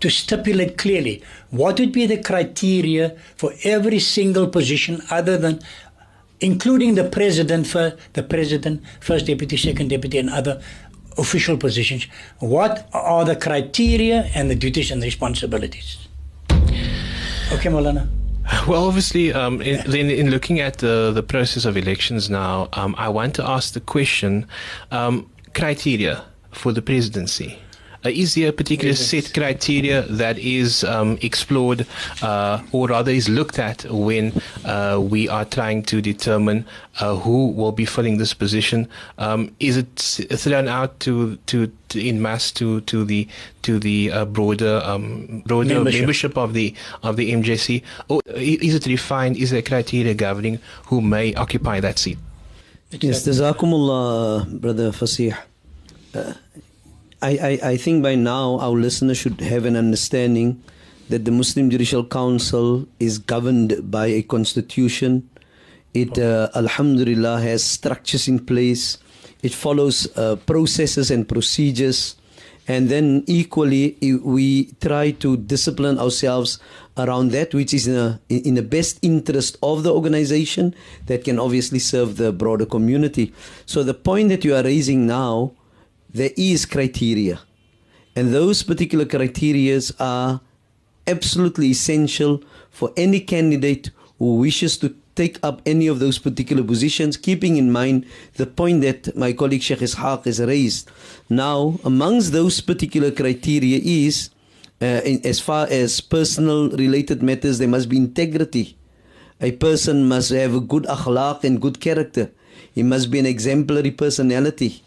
[0.00, 5.60] to stipulate clearly what would be the criteria for every single position other than
[6.40, 10.60] including the president for the president, first deputy, second deputy, and other
[11.16, 12.06] official positions.
[12.40, 16.03] What are the criteria and the duties and responsibilities?
[17.54, 18.08] Okay, Molana.
[18.68, 22.94] Well, obviously, um, in, in, in, looking at the, the process of elections now, um,
[22.98, 24.46] I want to ask the question
[24.90, 27.58] um, criteria for the presidency.
[28.04, 29.00] Uh, is there a particular Yes.
[29.00, 31.86] set criteria that is um, explored
[32.22, 34.32] uh, or rather is looked at when
[34.66, 36.66] uh, we are trying to determine
[37.00, 38.86] uh, who will be filling this position?
[39.18, 39.96] Um, is it
[40.38, 43.26] thrown out to, to, to in mass to, to the
[43.62, 46.00] to the uh, broader um, broader Membership.
[46.00, 49.36] membership of the of the MJC, or is it refined?
[49.38, 52.18] Is there criteria governing who may occupy that seat?
[53.00, 55.34] Yes, Jazakumullah, Brother Fasih.
[56.14, 56.34] Uh,
[57.24, 60.62] I, I, I think by now our listeners should have an understanding
[61.08, 65.30] that the Muslim Judicial Council is governed by a constitution.
[65.94, 68.98] It, uh, Alhamdulillah, has structures in place.
[69.42, 72.16] It follows uh, processes and procedures.
[72.68, 76.58] And then equally, we try to discipline ourselves
[76.98, 80.74] around that which is in, a, in the best interest of the organization
[81.06, 83.32] that can obviously serve the broader community.
[83.64, 85.52] So the point that you are raising now,
[86.14, 87.40] there is criteria.
[88.16, 90.40] And those particular criteria are
[91.06, 97.16] absolutely essential for any candidate who wishes to take up any of those particular positions,
[97.16, 98.06] keeping in mind
[98.36, 100.90] the point that my colleague Sheikh Ishaq has raised.
[101.28, 104.30] Now, amongst those particular criteria is,
[104.80, 108.76] uh, in, as far as personal related matters, there must be integrity.
[109.40, 112.30] A person must have a good akhlaq and good character.
[112.72, 114.83] He must be an exemplary personality.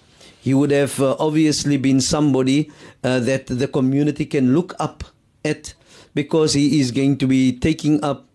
[0.47, 2.71] He would have uh, obviously been somebody
[3.03, 5.03] uh, that the community can look up
[5.43, 5.73] at
[6.15, 8.29] because he is going to be taking up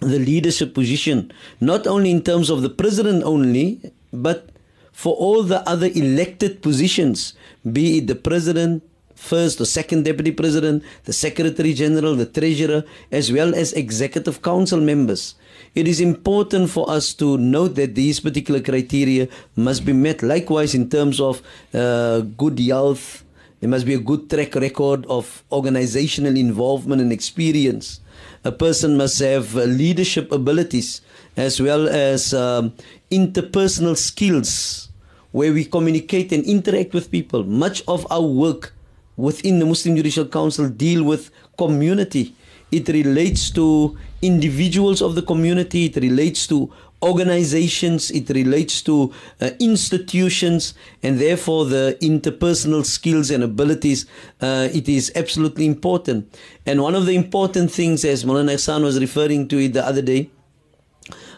[0.00, 3.80] the leadership position, not only in terms of the president only,
[4.12, 4.50] but
[4.92, 7.32] for all the other elected positions,
[7.72, 8.82] be it the president,
[9.14, 14.78] first or second deputy president, the secretary general, the treasurer, as well as executive council
[14.78, 15.36] members.
[15.74, 20.22] It is important for us to note that these particular criteria must be met.
[20.22, 21.42] Likewise, in terms of
[21.72, 23.22] uh, good health,
[23.60, 28.00] there must be a good track record of organizational involvement and experience.
[28.42, 31.02] A person must have uh, leadership abilities
[31.36, 32.72] as well as um,
[33.10, 34.88] interpersonal skills
[35.30, 37.44] where we communicate and interact with people.
[37.44, 38.72] Much of our work
[39.16, 42.34] within the Muslim Judicial Council deal with community.
[42.72, 49.50] It relates to individuals of the community, it relates to organizations, it relates to uh,
[49.58, 54.06] institutions, and therefore the interpersonal skills and abilities,
[54.40, 56.38] uh, it is absolutely important.
[56.66, 60.02] And one of the important things, as Mulana Ihsan was referring to it the other
[60.02, 60.30] day,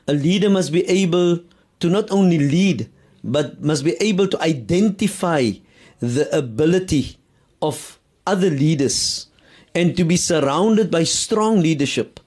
[0.08, 1.38] a leader must be able
[1.78, 2.90] to not only lead,
[3.22, 5.50] but must be able to identify
[6.00, 7.16] the ability
[7.60, 9.28] of other leaders
[9.74, 12.18] and to be surrounded by strong leadership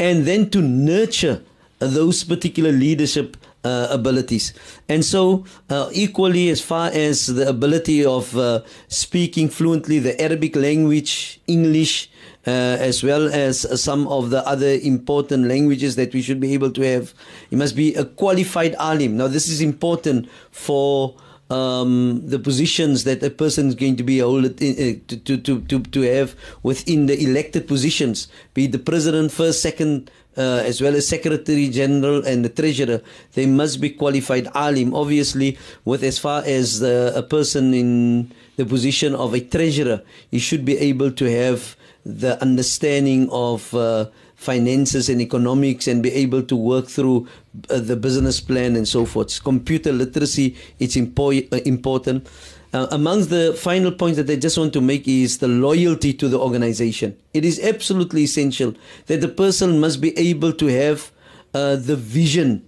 [0.00, 1.42] and then to nurture
[1.78, 4.54] those particular leadership uh, abilities.
[4.88, 10.56] And so, uh, equally, as far as the ability of uh, speaking fluently the Arabic
[10.56, 12.10] language, English,
[12.46, 16.70] uh, as well as some of the other important languages that we should be able
[16.70, 17.12] to have,
[17.50, 19.18] he must be a qualified alim.
[19.18, 21.14] Now, this is important for
[21.50, 25.80] um, the positions that a person is going to be hold, uh, to, to, to,
[25.80, 31.08] to, have within the elected positions, be the president, first, second, uh, as well as
[31.08, 33.02] secretary general and the treasurer,
[33.34, 34.94] they must be qualified alim.
[34.94, 40.64] Obviously, with as far as a person in the position of a treasurer, he should
[40.64, 44.06] be able to have the understanding of uh,
[44.40, 47.28] finances and economics and be able to work through
[47.68, 49.44] uh, the business plan and so forth.
[49.44, 52.26] Computer literacy it's impo- uh, important.
[52.72, 56.26] Uh, amongst the final points that I just want to make is the loyalty to
[56.26, 57.18] the organization.
[57.34, 58.74] It is absolutely essential
[59.06, 61.12] that the person must be able to have
[61.52, 62.64] uh, the vision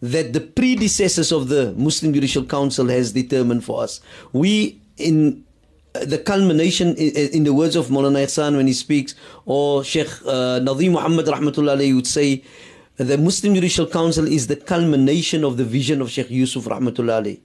[0.00, 4.00] that the predecessors of the Muslim Judicial Council has determined for us.
[4.32, 5.44] We in
[5.94, 9.14] the culmination in, the words of Maulana Ihsan when he speaks,
[9.44, 12.42] or Sheikh uh, Nadim Muhammad Rahmatullah would say,
[12.96, 17.38] the Muslim Judicial Council is the culmination of the vision of Sheikh Yusuf Rahmatullah.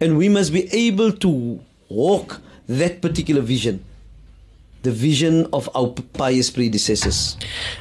[0.00, 3.84] And we must be able to walk that particular vision,
[4.82, 7.36] the vision of our pious predecessors.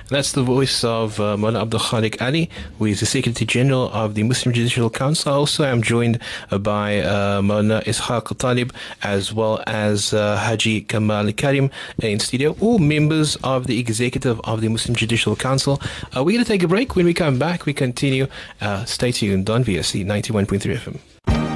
[0.10, 4.16] That's the voice of uh, Mullah Abdul Khalik Ali, who is the Secretary General of
[4.16, 5.34] the Muslim Judicial Council.
[5.34, 6.20] Also, I'm joined
[6.52, 8.74] uh, by uh, Mullah Ishaq Talib
[9.04, 11.70] as well as uh, Haji Kamal Karim
[12.02, 15.82] in studio, all members of the executive of the Muslim Judicial Council.
[16.16, 16.96] Uh, we're going to take a break.
[16.96, 18.28] When we come back, we continue.
[18.62, 21.47] Uh, stay tuned on VOC 91.3 FM.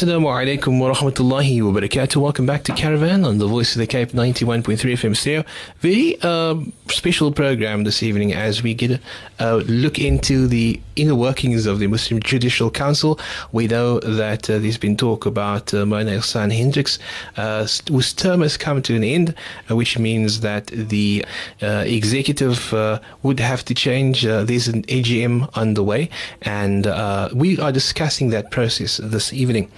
[0.00, 2.16] Assalamu alaikum wa rahmatullahi wa barakatuh.
[2.16, 5.44] Welcome back to Caravan on the Voice of the Cape 91.3 FM stereo.
[5.80, 6.54] Very uh,
[6.88, 8.98] special program this evening as we get
[9.38, 13.18] a look into the inner workings of the Muslim Judicial Council.
[13.52, 16.98] We know that uh, there's been talk about uh, Moulana Ihsan Hendricks,
[17.36, 19.34] uh, whose term has come to an end,
[19.70, 21.24] uh, which means that the
[21.62, 24.22] uh, executive uh, would have to change.
[24.22, 26.10] there's an AGM on the way,
[26.42, 26.86] and
[27.34, 29.70] we are discussing that process this evening.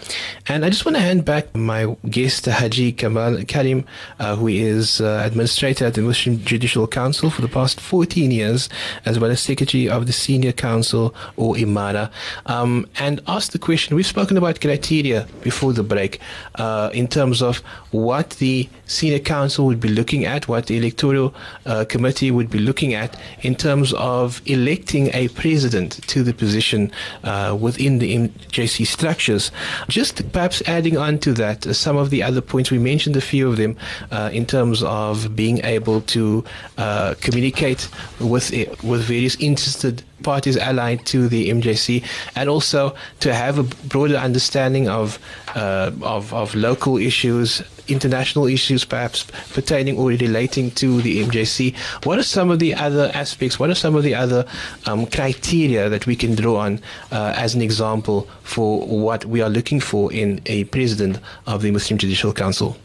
[0.48, 3.84] And I just want to hand back my guest, Haji Kamal Karim,
[4.18, 8.68] who is administrator at the Muslim Judicial Council for the past 14 years,
[9.04, 12.10] as well as secretary of the Senior Council or Imara,
[12.46, 13.96] um, and ask the question.
[13.96, 16.20] We've spoken about criteria before the break
[16.56, 17.58] uh, in terms of
[17.90, 21.34] what the senior council would be looking at, what the electoral
[21.66, 26.90] uh, committee would be looking at in terms of electing a president to the position
[27.24, 29.50] uh, within the MJC structures.
[29.88, 33.20] Just perhaps adding on to that, uh, some of the other points we mentioned a
[33.20, 33.76] few of them
[34.10, 36.44] uh, in terms of being able to
[36.78, 37.88] uh, communicate
[38.20, 38.50] with
[38.82, 42.04] with various interested parties allied to the MJC,
[42.36, 45.18] and also to have a broader understanding of
[45.54, 51.76] uh, of, of local issues, international issues, perhaps pertaining or relating to the MJC.
[52.04, 53.58] What are some of the other aspects?
[53.58, 54.46] What are some of the other
[54.86, 59.50] um, criteria that we can draw on uh, as an example for what we are
[59.50, 62.76] looking for in a president of the Muslim Judicial Council?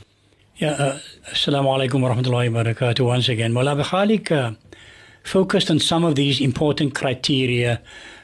[0.58, 1.00] Yeah, uh,
[1.32, 3.54] Assalamu alaikum wa rahmatullahi wa barakatuh once again.
[3.54, 4.54] Mullah uh,
[5.28, 7.82] focused on some of these important criteria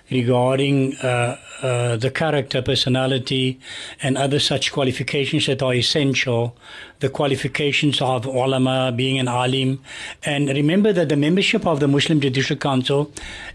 [0.10, 3.60] regarding uh, uh, the character, personality,
[4.02, 6.56] and other such qualifications that are essential.
[7.04, 9.82] The qualifications of ulama, being an alim,
[10.24, 13.12] and remember that the membership of the Muslim Judicial Council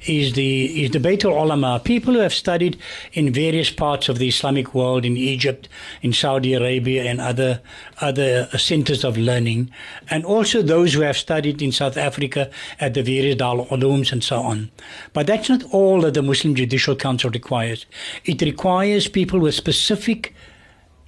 [0.07, 2.76] is the is the Baitul Ulama, people who have studied
[3.14, 5.66] in various parts of the Islamic world, in Egypt,
[6.03, 7.62] in Saudi Arabia, and other
[8.03, 9.70] other centers of learning,
[10.11, 14.22] and also those who have studied in South Africa at the various Darul Ulooms and
[14.22, 14.70] so on.
[15.14, 17.86] But that's not all that the Muslim Judicial Council requires.
[18.26, 20.34] It requires people with specific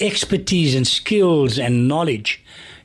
[0.00, 2.42] expertise and skills and knowledge.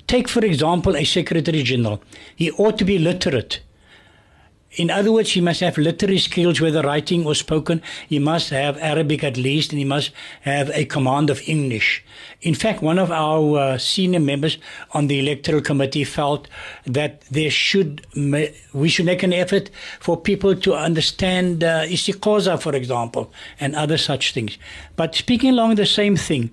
[0.08, 2.02] Take, for example, a Secretary General.
[2.36, 3.62] He ought to be literate.
[4.78, 7.82] In other words, he must have literary skills, whether writing or spoken.
[8.10, 10.12] He must have Arabic at least, and he must
[10.42, 12.04] have a command of English.
[12.42, 14.58] In fact, one of our uh, senior members
[14.92, 16.50] on the electoral committee felt
[16.86, 18.06] that there should
[18.74, 19.70] we should make an effort
[20.02, 24.58] for people to understand uh, istiqaza, for example, and other such things.
[24.98, 26.52] But speaking along the same thing,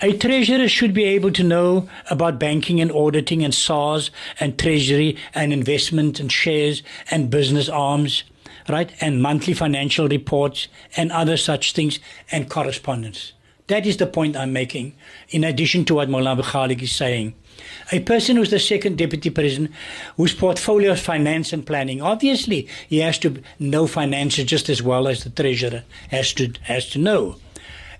[0.00, 5.16] a treasurer should be able to know about banking and auditing and SARS and treasury
[5.34, 8.24] and investment and shares and business arms,
[8.68, 8.92] right?
[9.00, 13.32] And monthly financial reports and other such things and correspondence.
[13.68, 14.94] That is the point I'm making,
[15.30, 17.34] in addition to what Mullah Khalik is saying.
[17.92, 19.70] A person who's the second deputy president,
[20.16, 25.08] whose portfolio is finance and planning, obviously he has to know finances just as well
[25.08, 27.36] as the treasurer has to has to know.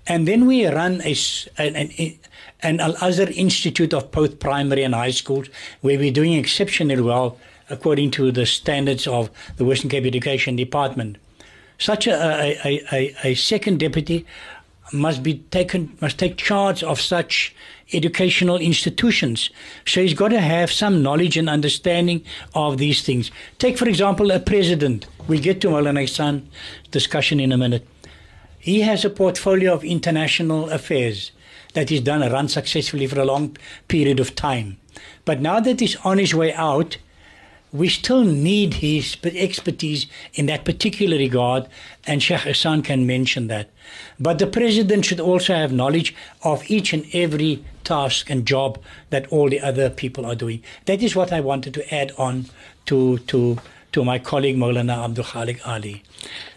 [0.07, 1.15] And then we run a,
[1.57, 2.19] an, an,
[2.61, 5.47] an Al Azhar Institute of both primary and high schools
[5.81, 7.37] where we're doing exceptionally well
[7.69, 11.17] according to the standards of the Western Cape Education Department.
[11.77, 12.13] Such a,
[12.65, 14.25] a, a, a second deputy
[14.93, 17.55] must be taken must take charge of such
[17.91, 19.49] educational institutions.
[19.85, 23.31] So he's got to have some knowledge and understanding of these things.
[23.57, 25.07] Take for example a president.
[25.27, 26.43] We'll get to Maulana Ihsan
[26.91, 27.87] discussion in a minute.
[28.65, 31.29] He has a portfolio of international affairs
[31.75, 33.57] that he's done and run successfully for a long
[33.87, 34.77] period of time.
[35.23, 36.97] But now that he's on his way out,
[37.71, 41.67] we still need his expertise in that particular regard,
[42.07, 43.69] and Sheikh Ihsan can mention that.
[44.19, 49.27] But the president should also have knowledge of each and every task and job that
[49.27, 50.63] all the other people are doing.
[50.85, 52.45] That is what I wanted to add on
[52.87, 53.59] to to
[53.95, 56.03] to my colleague Maulana Abdul Khalik Ali.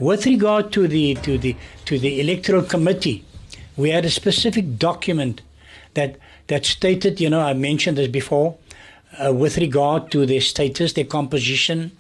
[0.01, 3.25] With regard to the to the to the electoral committee,
[3.77, 5.43] we had a specific document
[5.95, 6.17] that
[6.49, 8.57] that stated, you know, I mentioned this before,
[9.25, 11.93] uh, with regard to their status, their composition,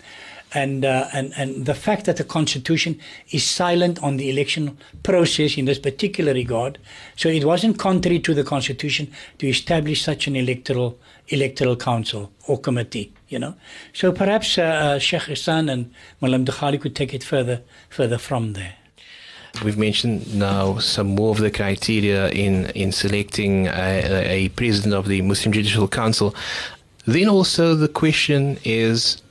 [0.55, 2.99] and, uh, and and the fact that the constitution
[3.31, 6.79] is silent on the election process in this particular regard.
[7.17, 12.59] So it wasn't contrary to the constitution to establish such an electoral electoral council or
[12.59, 13.13] committee.
[13.29, 13.55] You know,
[13.93, 15.93] so perhaps uh, uh, Sheikh Ihsan and
[16.23, 18.75] Malam Dukhali could take it further further from there.
[19.65, 25.09] We've mentioned now some more of the criteria in in selecting a, a president of
[25.09, 26.35] the Muslim Judicial Council.
[27.05, 29.23] Then also the question is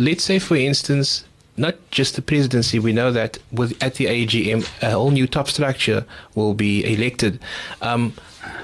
[0.00, 1.24] let's say, for instance,
[1.56, 2.78] not just the presidency.
[2.78, 7.38] We know that with at the AGM, a whole new top structure will be elected.
[7.82, 8.14] Um,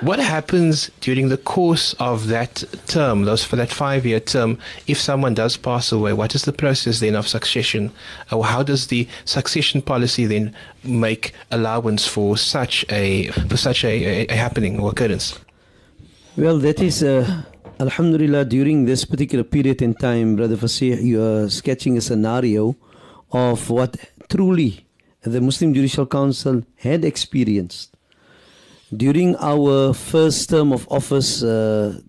[0.00, 5.34] what happens during the course of that term, those for that five-year term, if someone
[5.34, 6.14] does pass away?
[6.14, 7.92] What is the process then of succession,
[8.32, 13.88] or how does the succession policy then make allowance for such a for such a,
[13.88, 15.38] a, a happening or occurrence?
[16.36, 17.42] Well, that is, uh,
[17.78, 22.74] Alhamdulillah, during this particular period in time, Brother Fasih, you are sketching a scenario
[23.32, 23.98] of what
[24.30, 24.86] truly
[25.20, 27.94] the Muslim Judicial Council had experienced.
[28.96, 32.00] During our first term of office, uh,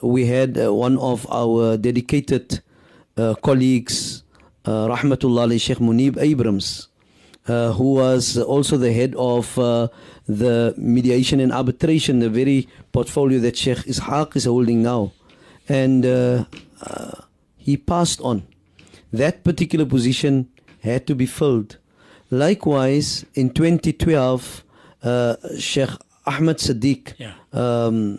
[0.00, 2.60] we had uh, one of our dedicated
[3.16, 4.22] uh, colleagues,
[4.64, 6.86] uh, Rahmatullah Sheikh Munib Abrams,
[7.48, 9.88] uh, who was also the head of uh,
[10.26, 15.12] the mediation and arbitration, the very portfolio that Sheikh Ishaq is holding now.
[15.68, 16.44] And uh,
[16.82, 17.12] uh,
[17.56, 18.42] he passed on.
[19.12, 20.48] That particular position
[20.82, 21.78] had to be filled.
[22.30, 24.64] Likewise, in 2012,
[25.02, 25.90] uh, Sheikh
[26.26, 27.34] Ahmed Sadiq, Yeah.
[27.52, 28.18] um,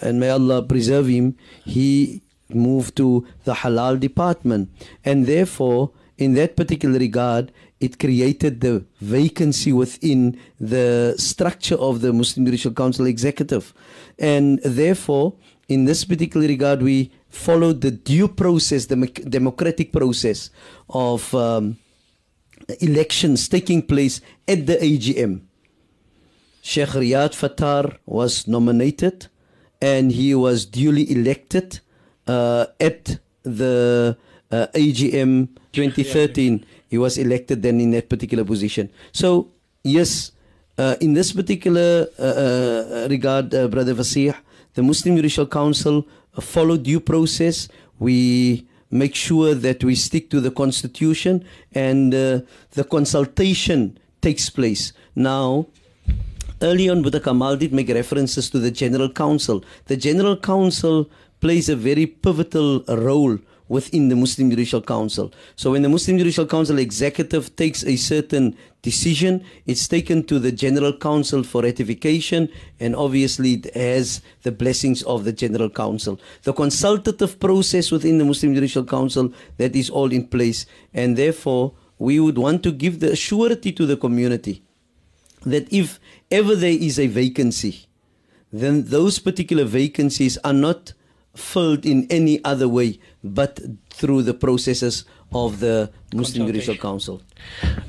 [0.00, 4.70] and may Allah preserve him, he moved to the halal department.
[5.04, 5.90] And therefore,
[6.20, 7.50] in that particular regard,
[7.80, 13.72] it created the vacancy within the structure of the Muslim Judicial Council executive.
[14.18, 15.34] And therefore,
[15.68, 18.96] in this particular regard, we followed the due process, the
[19.28, 20.50] democratic process
[20.90, 21.78] of um,
[22.80, 25.40] elections taking place at the AGM.
[26.60, 29.28] Sheikh Riyad Fataar was nominated
[29.80, 31.80] and he was duly elected
[32.26, 34.18] uh, at the
[34.50, 36.64] uh, AGM 2013.
[36.88, 38.90] He was elected then in that particular position.
[39.12, 39.48] So,
[39.82, 40.32] yes,
[40.78, 44.34] uh, in this particular uh, uh, regard, uh, Brother Fasih,
[44.74, 47.68] the Muslim Judicial Council uh, followed due process.
[47.98, 54.92] We make sure that we stick to the constitution and the consultation takes place.
[55.14, 55.66] Now,
[56.62, 59.64] Early on, Boeta Kamal did make references to the General Council.
[59.86, 61.08] The General Council
[61.40, 63.38] plays a very pivotal role
[63.70, 65.32] within the Muslim Judicial Council.
[65.54, 70.50] So when the Muslim Judicial Council executive takes a certain decision, it's taken to the
[70.50, 72.48] General Council for ratification
[72.80, 76.20] and obviously it has the blessings of the General Council.
[76.42, 80.66] The consultative process within the Muslim Judicial Council, that is all in place.
[80.92, 84.64] And therefore, we would want to give the surety to the community
[85.42, 87.86] that if ever there is a vacancy,
[88.52, 90.92] then those particular vacancies are not
[91.34, 93.60] filled in any other way but
[93.90, 97.22] through the processes of the Muslim Judicial Council.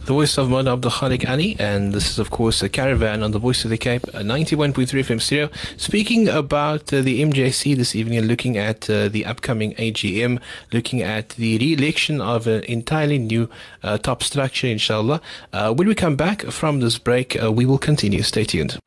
[0.06, 3.32] The voice of Moulana Abdul Khalik Ali, and this is, of course, a caravan on
[3.32, 5.50] the Voice of the Cape, uh, 91.3 FM stereo.
[5.78, 10.40] Speaking about uh, the MJC this evening and looking at uh, the upcoming AGM,
[10.72, 13.50] looking at the re election of an entirely new
[13.84, 15.22] uh, top structure, inshallah.
[15.52, 18.22] Uh, when we come back from this break, uh, we will continue.
[18.22, 18.78] Stay tuned.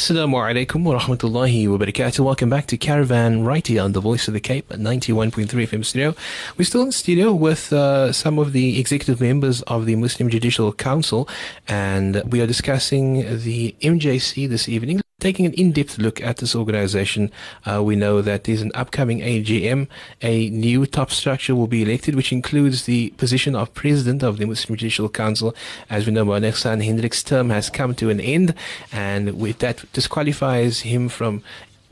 [0.00, 2.20] Assalamu alaikum wa rahmatullahi wa barakatuh.
[2.20, 5.84] Welcome back to Caravan right here on the Voice of the Cape at 91.3 FM
[5.84, 6.14] studio.
[6.56, 10.72] We're still in studio with uh, some of the executive members of the Muslim Judicial
[10.72, 11.28] Council,
[11.68, 15.02] and we are discussing the MJC this evening.
[15.20, 17.30] Taking an in-depth look at this organization,
[17.70, 19.86] uh, we know that there's an upcoming AGM.
[20.22, 24.46] A new top structure will be elected, which includes the position of president of the
[24.46, 25.54] Muslim Judicial Council.
[25.90, 28.54] As we know, Moneksan Hendricks' term has come to an end,
[28.92, 31.42] and with that disqualifies him from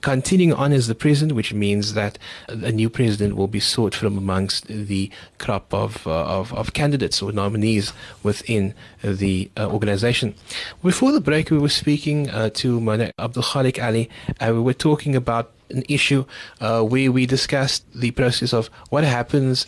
[0.03, 2.18] continuing on as the president, which means that
[2.49, 7.20] a new president will be sought from amongst the crop of uh, of, of candidates
[7.22, 7.92] or nominees
[8.22, 10.34] within the uh, organization.
[10.82, 14.74] Before the break, we were speaking uh, to Moulana Abdul Khalik Ali, and we were
[14.74, 16.24] talking about an issue
[16.61, 19.66] uh, where we discussed the process of what happens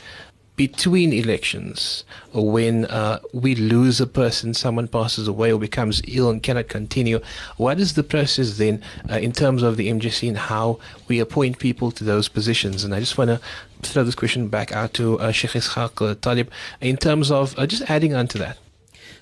[0.60, 2.04] between elections
[2.34, 7.18] when uh, we lose a person, someone passes away or becomes ill and cannot continue.
[7.56, 11.60] What is the process then uh, in terms of the MJC and how we appoint
[11.60, 12.84] people to those positions?
[12.84, 13.40] And I just want to
[13.80, 16.50] throw this question back out to uh, Sheikh Ishaq uh, Talib
[16.82, 18.58] in terms of uh, just adding on to that.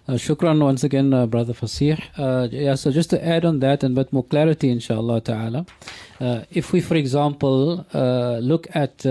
[0.08, 2.02] Uh, shukran once again, uh, Brother Fasih.
[2.16, 5.66] Uh, yeah, so just to add on that and but more clarity, inshallah ta'ala.
[6.18, 7.86] Uh, if we, for example,
[8.42, 9.06] look at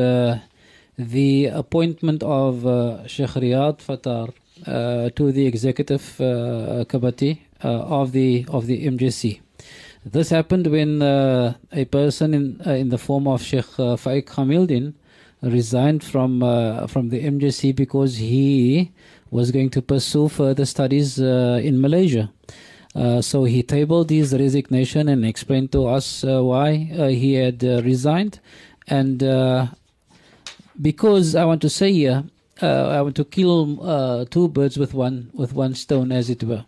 [0.97, 4.33] the appointment of uh, Sheikh Riyad Fataar
[4.65, 9.39] uh, to the executive uh, committee uh, of the of the MJC.
[10.03, 14.93] This happened when uh, a person in uh, in the form of Sheikh Faik Khamildin
[15.41, 16.39] resigned from
[16.87, 18.91] from the MJC because he
[19.29, 22.31] was going to pursue further studies in Malaysia.
[23.21, 26.75] So he tabled his resignation and explained to us why
[27.11, 28.39] he had resigned.
[28.87, 29.21] And
[30.81, 32.23] because I want to say here,
[32.61, 36.43] uh, I want to kill uh, two birds with one with one stone, as it
[36.43, 36.65] were.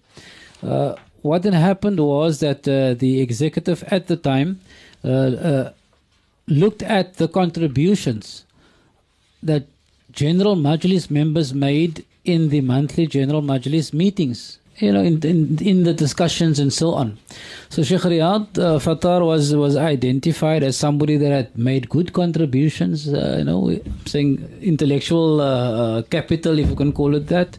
[0.61, 4.61] Uh, what then happened was that uh, the executive at the time
[6.47, 8.45] looked at the contributions
[9.43, 9.67] that
[10.11, 15.83] General Majlis members made in the monthly General Majlis meetings you know, in, in, in
[15.83, 17.17] the discussions and so on.
[17.69, 23.07] So Sheikh Riyad uh, was was identified as somebody that had made good contributions.
[23.07, 25.45] Uh, you know, saying intellectual uh,
[25.99, 27.57] uh, capital, if you can call it that.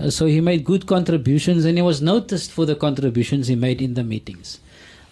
[0.00, 3.82] Uh, so he made good contributions, and he was noticed for the contributions he made
[3.82, 4.58] in the meetings.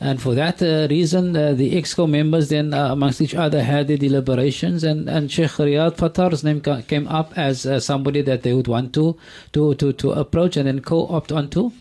[0.03, 3.87] And for that uh, reason, uh, the EXCO members then uh, amongst each other had
[3.87, 8.43] their deliberations, and, and Sheikh Riyad Fataar's name ca- came up as uh, somebody that
[8.43, 9.19] they would want to
[9.53, 11.73] to, to, to approach and then co-opt onto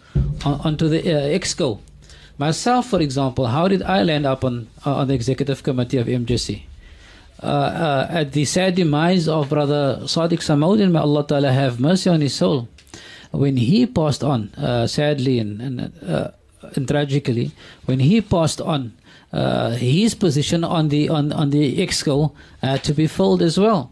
[0.43, 1.79] onto the uh, EXCO.
[2.37, 6.63] Myself, for example, how did I land up on on the executive committee of MJC?
[7.41, 12.19] Uh, at the sad demise of Brother Sadiq Samaudin, may Allah Ta'ala have mercy on
[12.19, 12.67] his soul,
[13.31, 14.51] when he passed on,
[14.87, 16.33] sadly, and, and
[16.75, 17.51] and tragically,
[17.85, 18.93] when he passed on,
[19.31, 22.31] uh, his position on the on on the exco
[22.61, 23.91] had to be filled as well.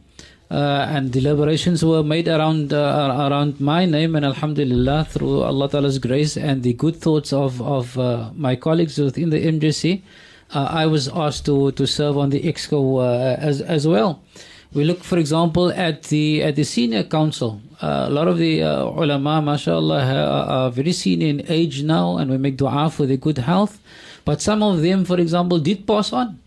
[0.49, 5.99] Uh, and deliberations were made around uh, around my name, and Alhamdulillah, through Allah Ta'ala's
[5.99, 10.01] grace and the good thoughts of of uh, my colleagues within the MJC,
[10.55, 14.22] uh, I was asked to to serve on the exco uh, as as well.
[14.74, 17.61] We look, for example, at the at the senior council.
[17.82, 22.18] Uh, a lot of the uh, ulama, mashallah, are, are very senior in age now,
[22.18, 23.80] and we make dua for their good health.
[24.26, 26.39] But some of them, for example, did pass on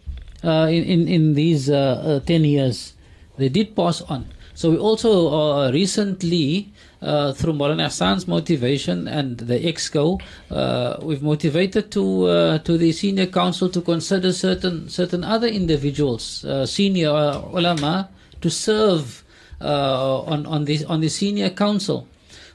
[0.44, 2.94] uh, in, in in these uh, uh, ten years.
[3.38, 4.28] They did pass on.
[4.54, 6.68] So we also uh, recently,
[7.02, 10.20] uh, through Maulana Hassan's motivation and the EXCO,
[10.50, 16.44] uh, we've motivated to uh, to the senior council to consider certain certain other individuals,
[16.44, 18.08] uh, senior uh, ulama,
[18.40, 19.24] to serve
[19.60, 22.06] on on the on the senior council.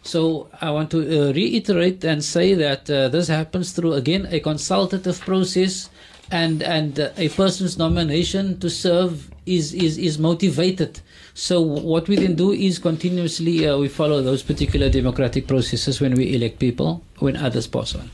[0.04, 5.90] So I want to reiterate and say that this happens through again a consultative process
[6.32, 11.00] and and uh, a person's nomination to serve is is is motivated
[11.36, 16.16] so what we then do is continuously uh, we follow those particular democratic processes when
[16.16, 18.10] we elect people when others pass on.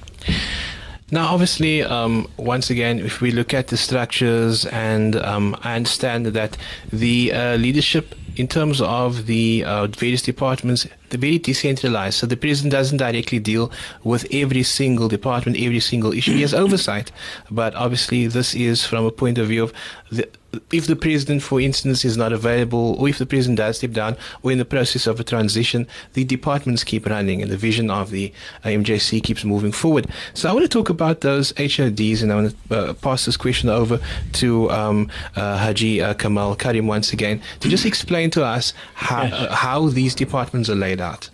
[1.12, 6.26] Now, obviously, um, once again, if we look at the structures, and um, I understand
[6.28, 6.58] that
[6.92, 10.88] the uh, leadership in terms of the uh, various departments,
[11.18, 12.18] very decentralized.
[12.20, 13.72] So the president doesn't directly deal
[14.04, 16.34] with every single department, every single issue.
[16.34, 17.12] He has oversight,
[17.50, 19.74] but obviously, this is from a point of view of
[20.12, 20.28] the
[20.72, 24.18] if the president, for instance, is not available, or if the president does step down,
[24.44, 28.12] or in the process of a transition, the departments keep running and the vision of
[28.12, 28.34] the
[28.64, 30.08] uh, MJC keeps moving forward.
[30.34, 33.38] So I want to talk about those HODs, and I want to uh, pass this
[33.38, 34.00] question over
[34.34, 39.22] to um, uh, Haji uh, Kamal Karim once again to just explain to us how.
[39.22, 41.30] Uh, how these departments are laid out.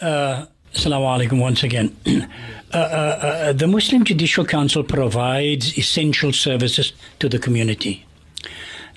[0.00, 1.96] Uh, Assalamu alaikum once again.
[2.74, 8.04] Uh, uh, uh, the Muslim Judicial Council provides essential services to the community.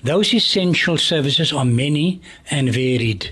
[0.02, 2.20] Those essential services are many
[2.50, 3.30] and varied.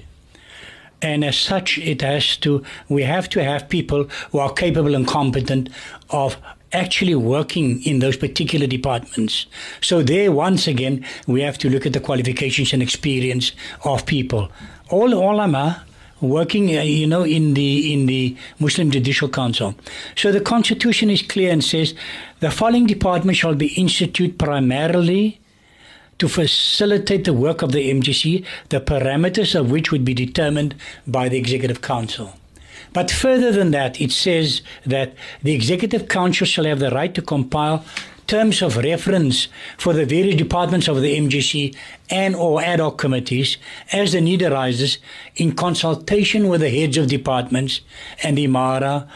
[1.03, 5.05] And as such, it has to, we have to have people who are capable and
[5.05, 5.68] competent
[6.11, 6.36] of
[6.72, 9.47] actually working in those particular departments.
[9.80, 13.53] So there, once again, we have to look at the qualifications and experience
[13.84, 14.51] of people.
[14.90, 15.86] All ulama
[16.20, 19.74] working, uh, you know, in the in the Muslim Judicial Council.
[20.16, 21.94] So the constitution is clear and says
[22.40, 25.40] the following department shall be instituted primarily
[26.18, 30.74] to facilitate the work of the MJC, the parameters of which would be determined
[31.06, 32.32] by the Executive Council.
[32.92, 37.20] But further than that, it says that the Executive Council shall have the right to
[37.20, 37.84] compile
[38.27, 39.49] terms of reference
[39.79, 41.74] for the various departments of the MJC
[42.11, 43.57] and or ad hoc committees
[43.93, 44.99] as the need arises
[45.37, 47.81] in consultation with the heads of departments
[48.22, 49.09] and Imara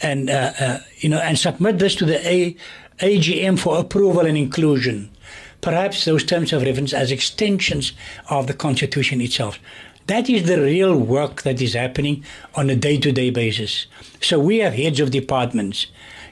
[0.00, 2.56] and uh, uh, you know and submit this to the A-
[3.00, 5.10] AGM for approval and inclusion
[5.60, 7.92] perhaps those terms of reference as extensions
[8.30, 9.58] of the Constitution itself.
[10.06, 13.86] That is the real work that is happening on a day to day basis.
[14.22, 15.86] So we have heads of departments.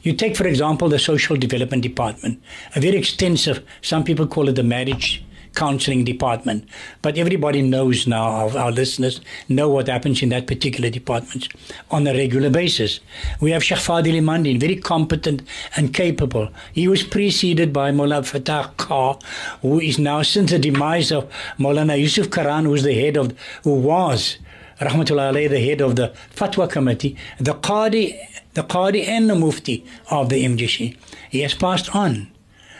[0.06, 2.40] You take, for example, the Social Development Department,
[2.76, 5.24] a very extensive, some people call it the marriage
[5.56, 6.68] counseling department.
[7.02, 11.48] But everybody knows now, our, our, listeners know what happens in that particular department
[11.90, 13.00] on a regular basis.
[13.40, 15.42] We have Sheikh Fadil Imandin, very competent
[15.74, 16.50] and capable.
[16.72, 19.18] He was preceded by Mullah Fatah Khan,
[19.62, 21.28] who is now, since the demise of
[21.58, 24.38] Maulana Yusuf Karaan, who was the head of, who was
[24.78, 28.14] Rahmatullah alayhi, the head of the Fatwa Committee, the Qadi,
[28.56, 30.96] the Qadi and the Mufti of the MJC.
[31.30, 32.28] He has passed on.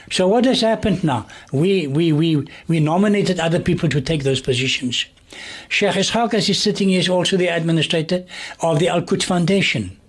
[0.09, 1.27] So what has happened now?
[1.51, 5.05] We, we, we, we nominated other people to take those positions.
[5.69, 8.25] Sheikh Ishaq, as he's sitting is also the administrator
[8.61, 9.99] of the Al Quds Foundation.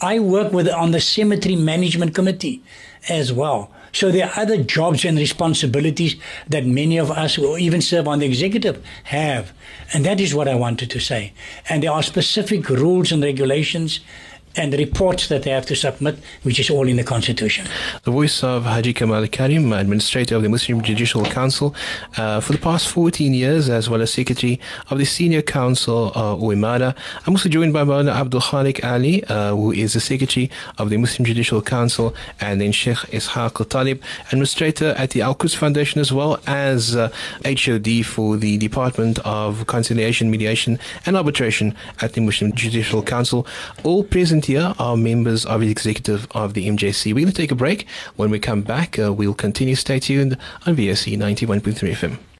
[0.00, 2.60] I work with on the cemetery management committee
[3.08, 3.70] as well.
[3.92, 6.16] So there are other jobs and responsibilities
[6.48, 9.52] that many of us who even serve on the executive have.
[9.92, 11.34] And that is what I wanted to say.
[11.68, 14.00] And there are specific rules and regulations
[14.56, 17.66] and the reports that they have to submit, which is all in the Constitution.
[18.04, 21.74] The voice of Haji Kamal Karim, Administrator of the Muslim Judicial Council,
[22.16, 26.36] uh, for the past 14 years, as well as Secretary of the Senior Council, uh,
[26.36, 26.94] Imara.
[27.26, 30.96] I'm also joined by Maulana Abdul Khalik Ali, uh, who is the Secretary of the
[30.98, 36.12] Muslim Judicial Council, and then Sheikh Ishaq Talib, Administrator at the Al Quds Foundation, as
[36.12, 37.10] well as uh,
[37.44, 43.46] HOD for the Department of Conciliation, Mediation, and Arbitration at the Muslim Judicial Council,
[43.84, 47.06] all present here are members of the executive of the MJC.
[47.14, 47.86] We're going to take a break.
[48.16, 49.74] When we come back, uh, we'll continue.
[49.74, 50.36] Stay tuned
[50.66, 52.31] on VOC 91.3 FM.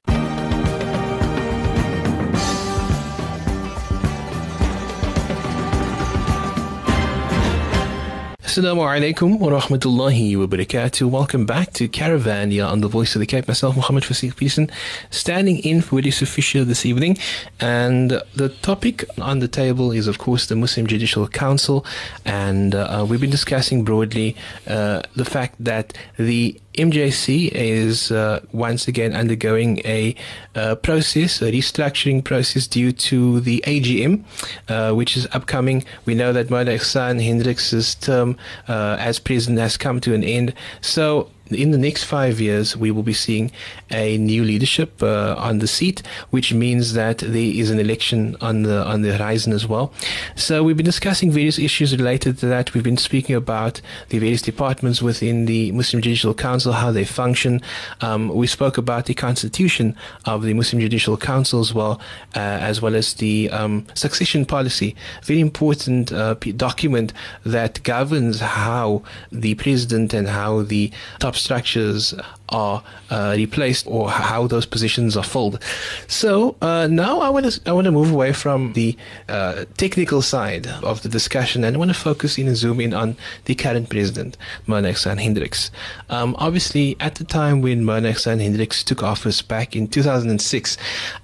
[8.53, 11.09] Assalamu alaikum wa rahmatullahi wa barakatuh.
[11.09, 13.49] Welcome back to Caravan here on the Voice of the Cape.
[13.49, 14.69] Myself, Muhammad Fasih Pearson,
[15.09, 17.17] standing in for Widdy Sufisha this evening.
[17.61, 21.87] And the topic on the table is, of course, the Muslim Judicial Council.
[22.27, 24.37] And uh, we've been discussing broadly
[24.67, 30.15] uh, the fact that the MJC is uh, once again undergoing a
[30.55, 34.25] uh, process, a restructuring process due to the AGM,
[34.69, 35.85] uh, which is upcoming.
[36.07, 38.37] We know that Moulana Ihsan Hendricks' term
[38.69, 40.55] uh, as president has come to an end.
[40.81, 43.51] So in the next five years, we will be seeing
[43.91, 48.63] a new leadership uh, on the seat, which means that there is an election on
[48.63, 49.93] the on the horizon as well.
[50.37, 52.75] So we've been discussing various issues related to that.
[52.75, 57.61] We've been speaking about the various departments within the Muslim Judicial Council, how they function.
[58.01, 62.01] Um, we spoke about the constitution of the Muslim Judicial Council as well,
[62.35, 67.13] uh, as well as the um, succession policy, very important uh, document
[67.45, 72.15] that governs how the president and how the top structures
[72.53, 75.63] are uh, replaced or how those positions are filled.
[76.07, 78.97] So uh, now I want to I want to move away from the
[79.29, 82.95] uh, technical side of the discussion and I want to focus in and zoom in
[82.95, 84.37] on the current president,
[84.67, 85.71] Moulana Ihsan Hendricks.
[86.11, 90.77] Um, obviously, at the time when Moulana Ihsan Hendricks took office back in 2006,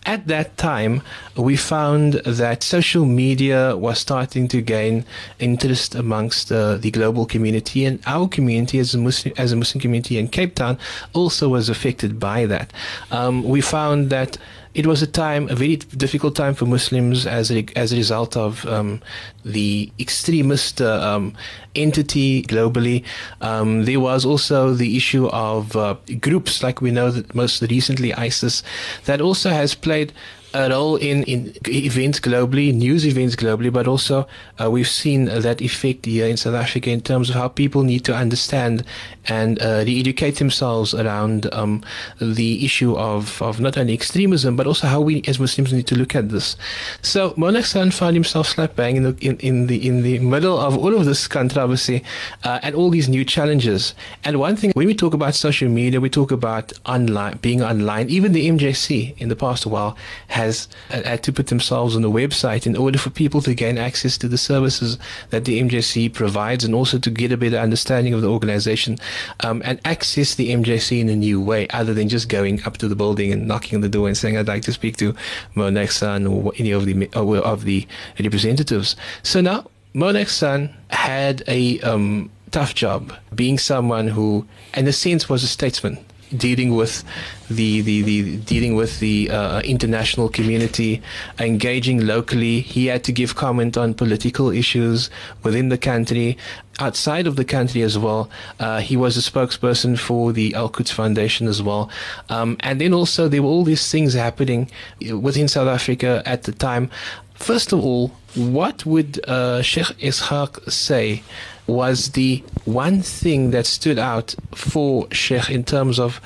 [0.07, 1.03] at that time
[1.37, 5.05] we found that social media was starting to gain
[5.39, 9.81] interest amongst uh, the global community and our community as a Muslim as a Muslim
[9.81, 10.79] community in Cape Town
[11.19, 12.73] also was affected by that.
[13.11, 14.39] Um, we found that
[14.75, 18.37] it was a time, a very difficult time for Muslims as a, as a result
[18.37, 19.01] of um,
[19.45, 21.35] the extremist uh, um,
[21.75, 23.05] entity globally.
[23.41, 28.15] Um, there was also the issue of uh, groups, like we know that most recently
[28.15, 28.63] ISIS,
[29.07, 30.13] that also has played
[30.55, 34.27] a role in, in events globally, news events globally, but also
[34.61, 38.05] uh, we've seen that effect here in South Africa in terms of how people need
[38.05, 38.85] to understand
[39.27, 41.83] and uh, re-educate themselves around um,
[42.19, 45.95] the issue of, of not only extremism, but also how we as Muslims need to
[45.95, 46.57] look at this.
[47.03, 50.59] So Moulana Ihsan found himself slap bang in the, in, in, the, in the middle
[50.59, 52.03] of all of this controversy
[52.45, 53.95] uh, and all these new challenges.
[54.25, 58.09] And one thing, when we talk about social media, we talk about online, being online,
[58.09, 59.97] even the MJC in the past while
[60.39, 64.17] has had to put themselves on the website in order for people to gain access
[64.19, 64.97] to the services
[65.31, 68.97] that the MJC provides and also to get a better understanding of the organization
[69.41, 72.87] um, and access the MJC in a new way other than just going up to
[72.87, 75.13] the building and knocking on the door and saying, I'd like to speak to
[75.57, 77.87] Moulana Ihsan or any of the, of the
[78.21, 78.95] representatives.
[79.25, 85.29] So now, Moulana Ihsan had a um, tough job being someone who, in a sense,
[85.29, 85.99] was a statesman
[86.37, 87.05] dealing with
[87.51, 91.03] the, the, the dealing with the uh, international community,
[91.39, 92.61] engaging locally.
[92.61, 95.11] He had to give comment on political issues
[95.43, 96.37] within the country,
[96.79, 98.31] outside of the country as well.
[98.61, 101.91] Uh, he was a spokesperson for the Al Quds Foundation as well.
[102.29, 104.71] Um, and then also there were all these things happening
[105.11, 106.91] within South Africa at the time.
[107.39, 111.23] First of all, what would uh, Sheikh Ishaq say
[111.67, 116.21] was the one thing that stood out for Sheikh in terms of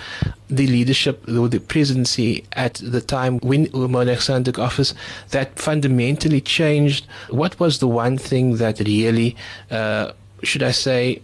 [0.49, 4.95] the leadership or the presidency at the time when Moulana Ihsan took office
[5.31, 7.07] that fundamentally changed?
[7.31, 9.37] What was the one thing that really,
[9.71, 11.23] uh, should I say,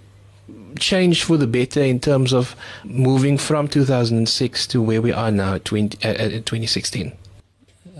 [0.79, 5.55] changed for the better in terms of moving from 2006 to where we are now
[5.55, 7.13] at 20, uh, 2016?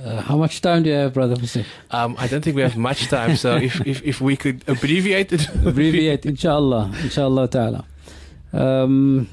[0.05, 1.65] Uh, how much time do you have, Brother Hussein?
[1.91, 5.33] Um, I don't think we have much time, so if, if, if we could abbreviate
[5.33, 5.49] it.
[5.67, 7.85] abbreviate, inshallah, inshallah ta'ala.
[8.53, 9.29] Um,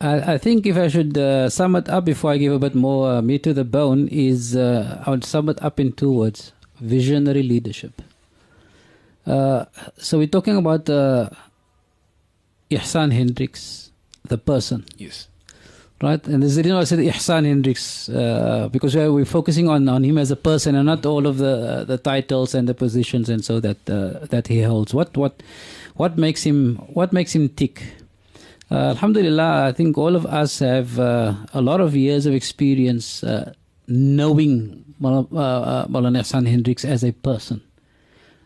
[0.00, 2.74] I, I, think if I should uh, sum it up before I give a bit
[2.74, 6.12] more uh, meat to the bone, is uh, I would sum it up in two
[6.12, 8.02] words visionary leadership.
[9.26, 9.64] Uh,
[9.96, 11.30] so we're talking about uh,
[12.70, 13.90] Ihsan Hendricks,
[14.24, 14.84] the person.
[14.98, 15.28] Yes.
[16.02, 19.88] Right, and there's the reason I said Ihsan Hendricks uh, because we're, we're, focusing on,
[19.88, 22.74] on him as a person and not all of the uh, the titles and the
[22.74, 24.92] positions and so that uh, that he holds.
[24.92, 25.44] What what
[25.94, 27.84] what makes him what makes him tick?
[28.68, 33.22] Uh, Alhamdulillah, I think all of us have uh, a lot of years of experience
[33.22, 33.52] uh,
[33.86, 37.62] knowing Maulana Ihsan Hendricks as a person.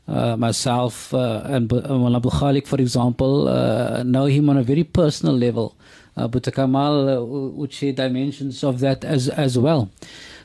[0.07, 3.45] Myself and Maulana Abdul Khalik, for example,
[4.05, 5.77] know him on a very personal level
[6.17, 9.91] uh, but Kamal uh, would share dimensions of that as as well.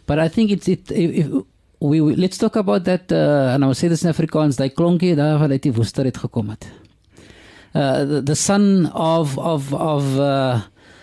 [0.05, 0.91] But I think it's it.
[0.91, 1.27] If,
[1.79, 4.59] we, we, let's talk about that uh, and I will say this in Afrikaans.
[7.73, 10.61] Uh, the, the son of of of uh,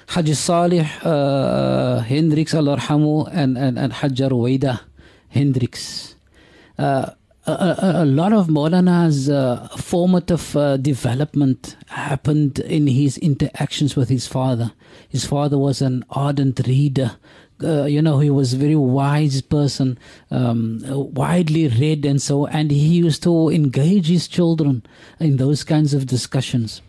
[0.09, 4.80] Haji Salih uh, Hendricks al-Arhamu and, and, and Hajja Ruwaida
[5.30, 6.14] Hendricks.
[6.78, 7.11] Uh,
[7.53, 14.26] a, a, lot of Moulana's uh, formative uh, development happened in his interactions with his
[14.26, 14.72] father.
[15.09, 17.16] His father was an ardent reader.
[17.62, 19.99] Uh, you know, he was a very wise person,
[20.30, 22.46] um, widely read, and so.
[22.46, 24.84] And he used to engage his children
[25.18, 26.82] in those kinds of discussions.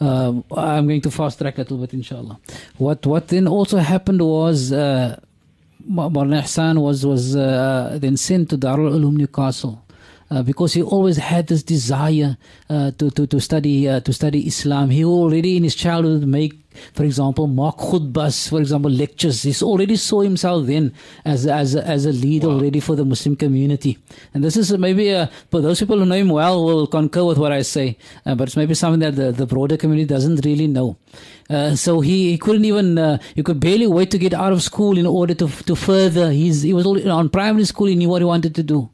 [0.00, 2.38] Uh, I'm going to fast track a little bit, inshallah.
[2.76, 4.72] What what then also happened was.
[4.72, 5.18] Uh,
[5.84, 9.81] Moulana Ihsan was was uh, then sent to Darul Uloom Newcastle
[10.32, 12.38] uh, because he always had this desire
[12.70, 14.88] uh, to, to, to study uh, to study Islam.
[14.88, 16.54] He already in his childhood make,
[16.94, 19.42] for example, mock khutbas, for example, lectures.
[19.42, 20.94] He already saw himself then
[21.26, 22.54] as as as a leader wow.
[22.54, 23.98] already for the Muslim community.
[24.32, 27.36] And this is maybe uh, for those people who know him well will concur with
[27.36, 30.66] what I say, uh, but it's maybe something that the, the broader community doesn't really
[30.66, 30.96] know.
[31.50, 34.62] Uh, so he, he couldn't even uh, he could barely wait to get out of
[34.62, 36.30] school in order to to further.
[36.30, 37.88] He's he was on primary school.
[37.88, 38.88] He knew what he wanted to do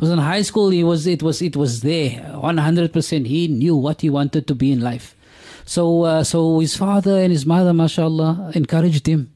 [0.00, 0.70] was in high school.
[0.70, 3.26] He was it was it was there, one hundred percent.
[3.26, 5.14] He knew what he wanted to be in life.
[5.64, 9.30] So uh, so his father and his mother, mashallah, encouraged him.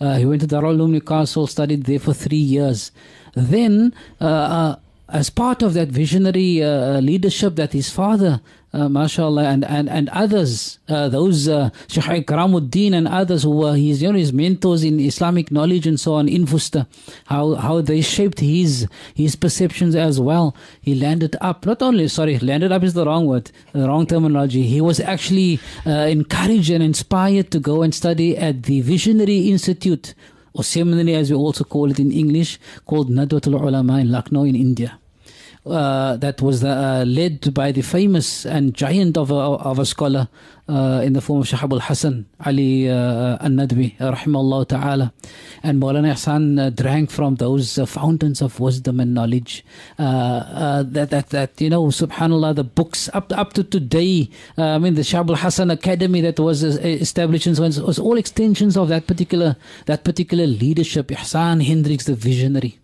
[0.00, 2.90] Uh, he went to Darul Uloom Newcastle, studied there for three years.
[3.34, 4.76] Then, uh, uh
[5.10, 8.42] as part of that visionary uh, leadership that his father
[8.72, 13.74] uh, mashallah, and, and, and others, uh, those uh, Shaykh Karamuddin and others who were
[13.74, 16.86] his, you know, his mentors in Islamic knowledge and so on in Fusta,
[17.26, 20.54] how, how they shaped his, his perceptions as well.
[20.80, 24.64] He landed up, not only, sorry, landed up is the wrong word, the wrong terminology.
[24.64, 30.14] He was actually uh, encouraged and inspired to go and study at the Visionary Institute,
[30.52, 34.56] or seminary as we also call it in English, called Nadwatul Ulama in Lucknow in
[34.56, 34.98] India
[35.70, 40.28] uh, that was uh, led by the famous and giant of a, of a scholar
[40.68, 45.12] uh, in the form of Shahab al Hassan Ali uh, al Nadwi, rahimahullah ta'ala.
[45.62, 49.64] And Moulana Ihsan uh, drank from those uh, fountains of wisdom and knowledge.
[49.96, 55.02] that, that, that, you know, subhanAllah, the books up, up to today, I mean, the
[55.02, 59.56] Shahab al Hassan Academy that was established was, was all extensions of that particular,
[59.86, 61.08] that particular leadership.
[61.08, 62.78] Ihsan Hendricks, the visionary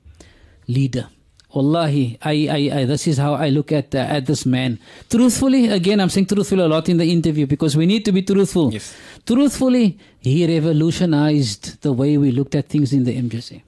[0.67, 1.09] leader.
[1.55, 4.81] Wallahi, I, I, I, this is how I look at uh, at this man.
[5.09, 8.23] Truthfully, again, I'm saying truthfully a lot in the interview because we need to be
[8.23, 8.73] truthful.
[8.73, 8.93] Yes.
[9.25, 13.63] Truthfully, he revolutionized the way we looked at things in the MJC.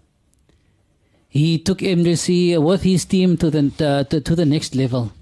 [1.28, 5.12] He took MJC with his team to the uh, to, to the next level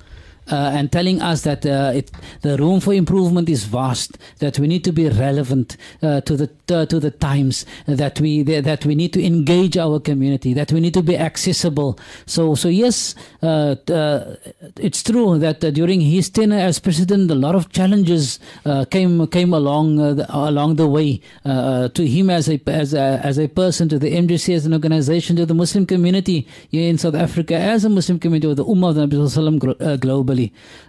[0.51, 2.11] uh, and telling us that uh, it,
[2.43, 6.51] the room for improvement is vast, that we need to be relevant uh, to the
[6.71, 10.81] uh, to the times, that we that we need to engage our community, that we
[10.81, 11.99] need to be accessible.
[12.27, 14.37] So so yes, uh, uh,
[14.77, 18.39] it's true that during his tenure as president, a lot of challenges
[18.91, 23.49] came came along the, along the way to him as a as a as a
[23.49, 27.85] person, to the MJC as an organization, to the Muslim community in South Africa as
[27.85, 30.34] a Muslim community, with the Ummah of the Nabi globally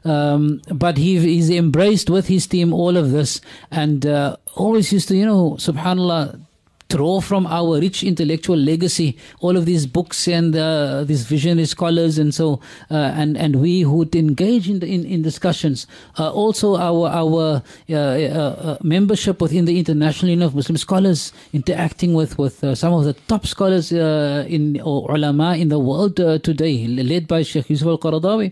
[0.03, 3.41] Um, but he, he's embraced with his team all of this.
[3.71, 6.44] And uh, always used to, you know, subhanAllah,
[6.89, 12.17] draw from our rich intellectual legacy, all of these books and uh, these visionary scholars,
[12.17, 12.59] and so
[12.91, 15.87] uh, and and we who engage in, the, in in discussions.
[16.17, 21.33] Uh, also, our our uh, uh, uh, membership within the International Union of Muslim Scholars,
[21.53, 26.87] interacting with with some of the top scholars in or ulama in the world today,
[26.87, 28.51] led by Sheikh Yusuf Al Qaradawi,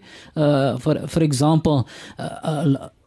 [0.82, 1.88] for for example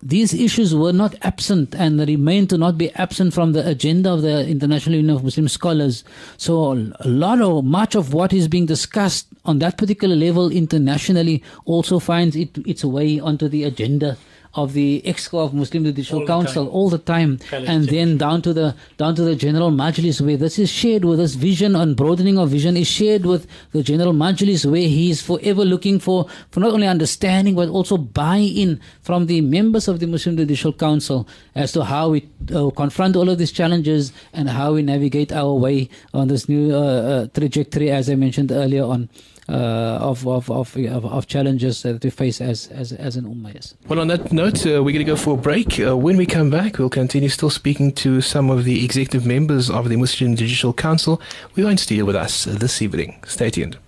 [0.02, 4.22] these issues were not absent and remain to not be absent from the agenda of
[4.22, 6.04] the International Union of Muslim Scholars.
[6.36, 11.42] So a lot of much of what is being discussed on that particular level internationally
[11.64, 14.16] also finds it, its way onto the agenda
[14.56, 16.74] of the EXCO of Muslim Judicial All Council time.
[16.74, 20.58] all the time, and then down to the down to the General Majlis, where this
[20.58, 24.64] is shared with this vision and broadening of vision is shared with the General Majlis,
[24.70, 29.40] where he is forever looking for for not only understanding but also buy-in from the
[29.42, 33.52] members of the Muslim Judicial Council as to how we uh, confront all of these
[33.52, 38.14] challenges and how we navigate our way on this new uh, uh, trajectory, as I
[38.14, 39.08] mentioned earlier on.
[39.48, 43.54] Uh, of, of, of, of, challenges that we face as, as, as an ummah.
[43.54, 43.74] Yes.
[43.86, 45.78] Well, on that note, uh, we're going to go for a break.
[45.78, 49.70] Uh, when we come back, we'll continue still speaking to some of the executive members
[49.70, 51.20] of the Muslim Judicial Council.
[51.54, 53.20] We're going to deal with us this evening.
[53.24, 53.78] Stay tuned.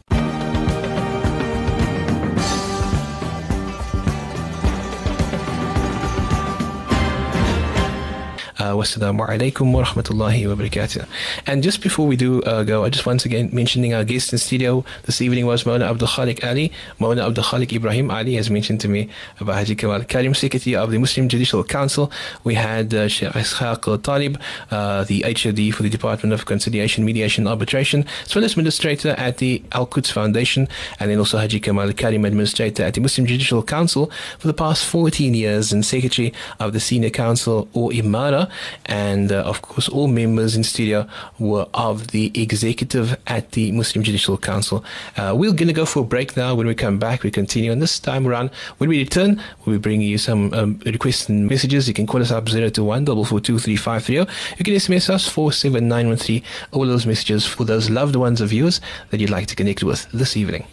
[8.75, 11.07] Wassalamu alaikum wa rahmatullahi wa barakatuh.
[11.47, 14.39] And just before we do uh, go, I just once again mentioning our guest in
[14.39, 16.73] studio this evening was Moulana Abdul Khaliq Allie.
[16.99, 19.09] Moulana Abdul Khaliq Ibrahim Allie has mentioned to me
[19.41, 22.11] about Haji Kamal Karim, Secretary of the Muslim Judicial Council.
[22.45, 24.41] We had uh, Sheikh Ishaq Talib,
[24.71, 29.39] uh, the HOD for the Department of Conciliation, Mediation, Arbitration, as well as Administrator at
[29.39, 30.69] the Al Quds Foundation,
[31.01, 34.85] and then also Haji Kamal Karim, Administrator at the Muslim Judicial Council for the past
[34.85, 38.51] 14 years and Secretary of the Senior Council or Imara.
[38.87, 41.07] And uh, of course, all members in studio
[41.39, 44.85] were of the executive at the Muslim Judicial Council.
[45.17, 46.55] Uh, we're going to go for a break now.
[46.55, 47.73] When we come back, we continue.
[47.73, 51.49] And this time around, when we return, we'll be bringing you some um, requests and
[51.49, 51.89] messages.
[51.89, 54.27] You can call us up 021 442 You
[54.65, 56.43] can SMS us 47913.
[56.73, 58.81] All those messages for those loved ones of yours
[59.11, 60.67] that you'd like to connect with this evening.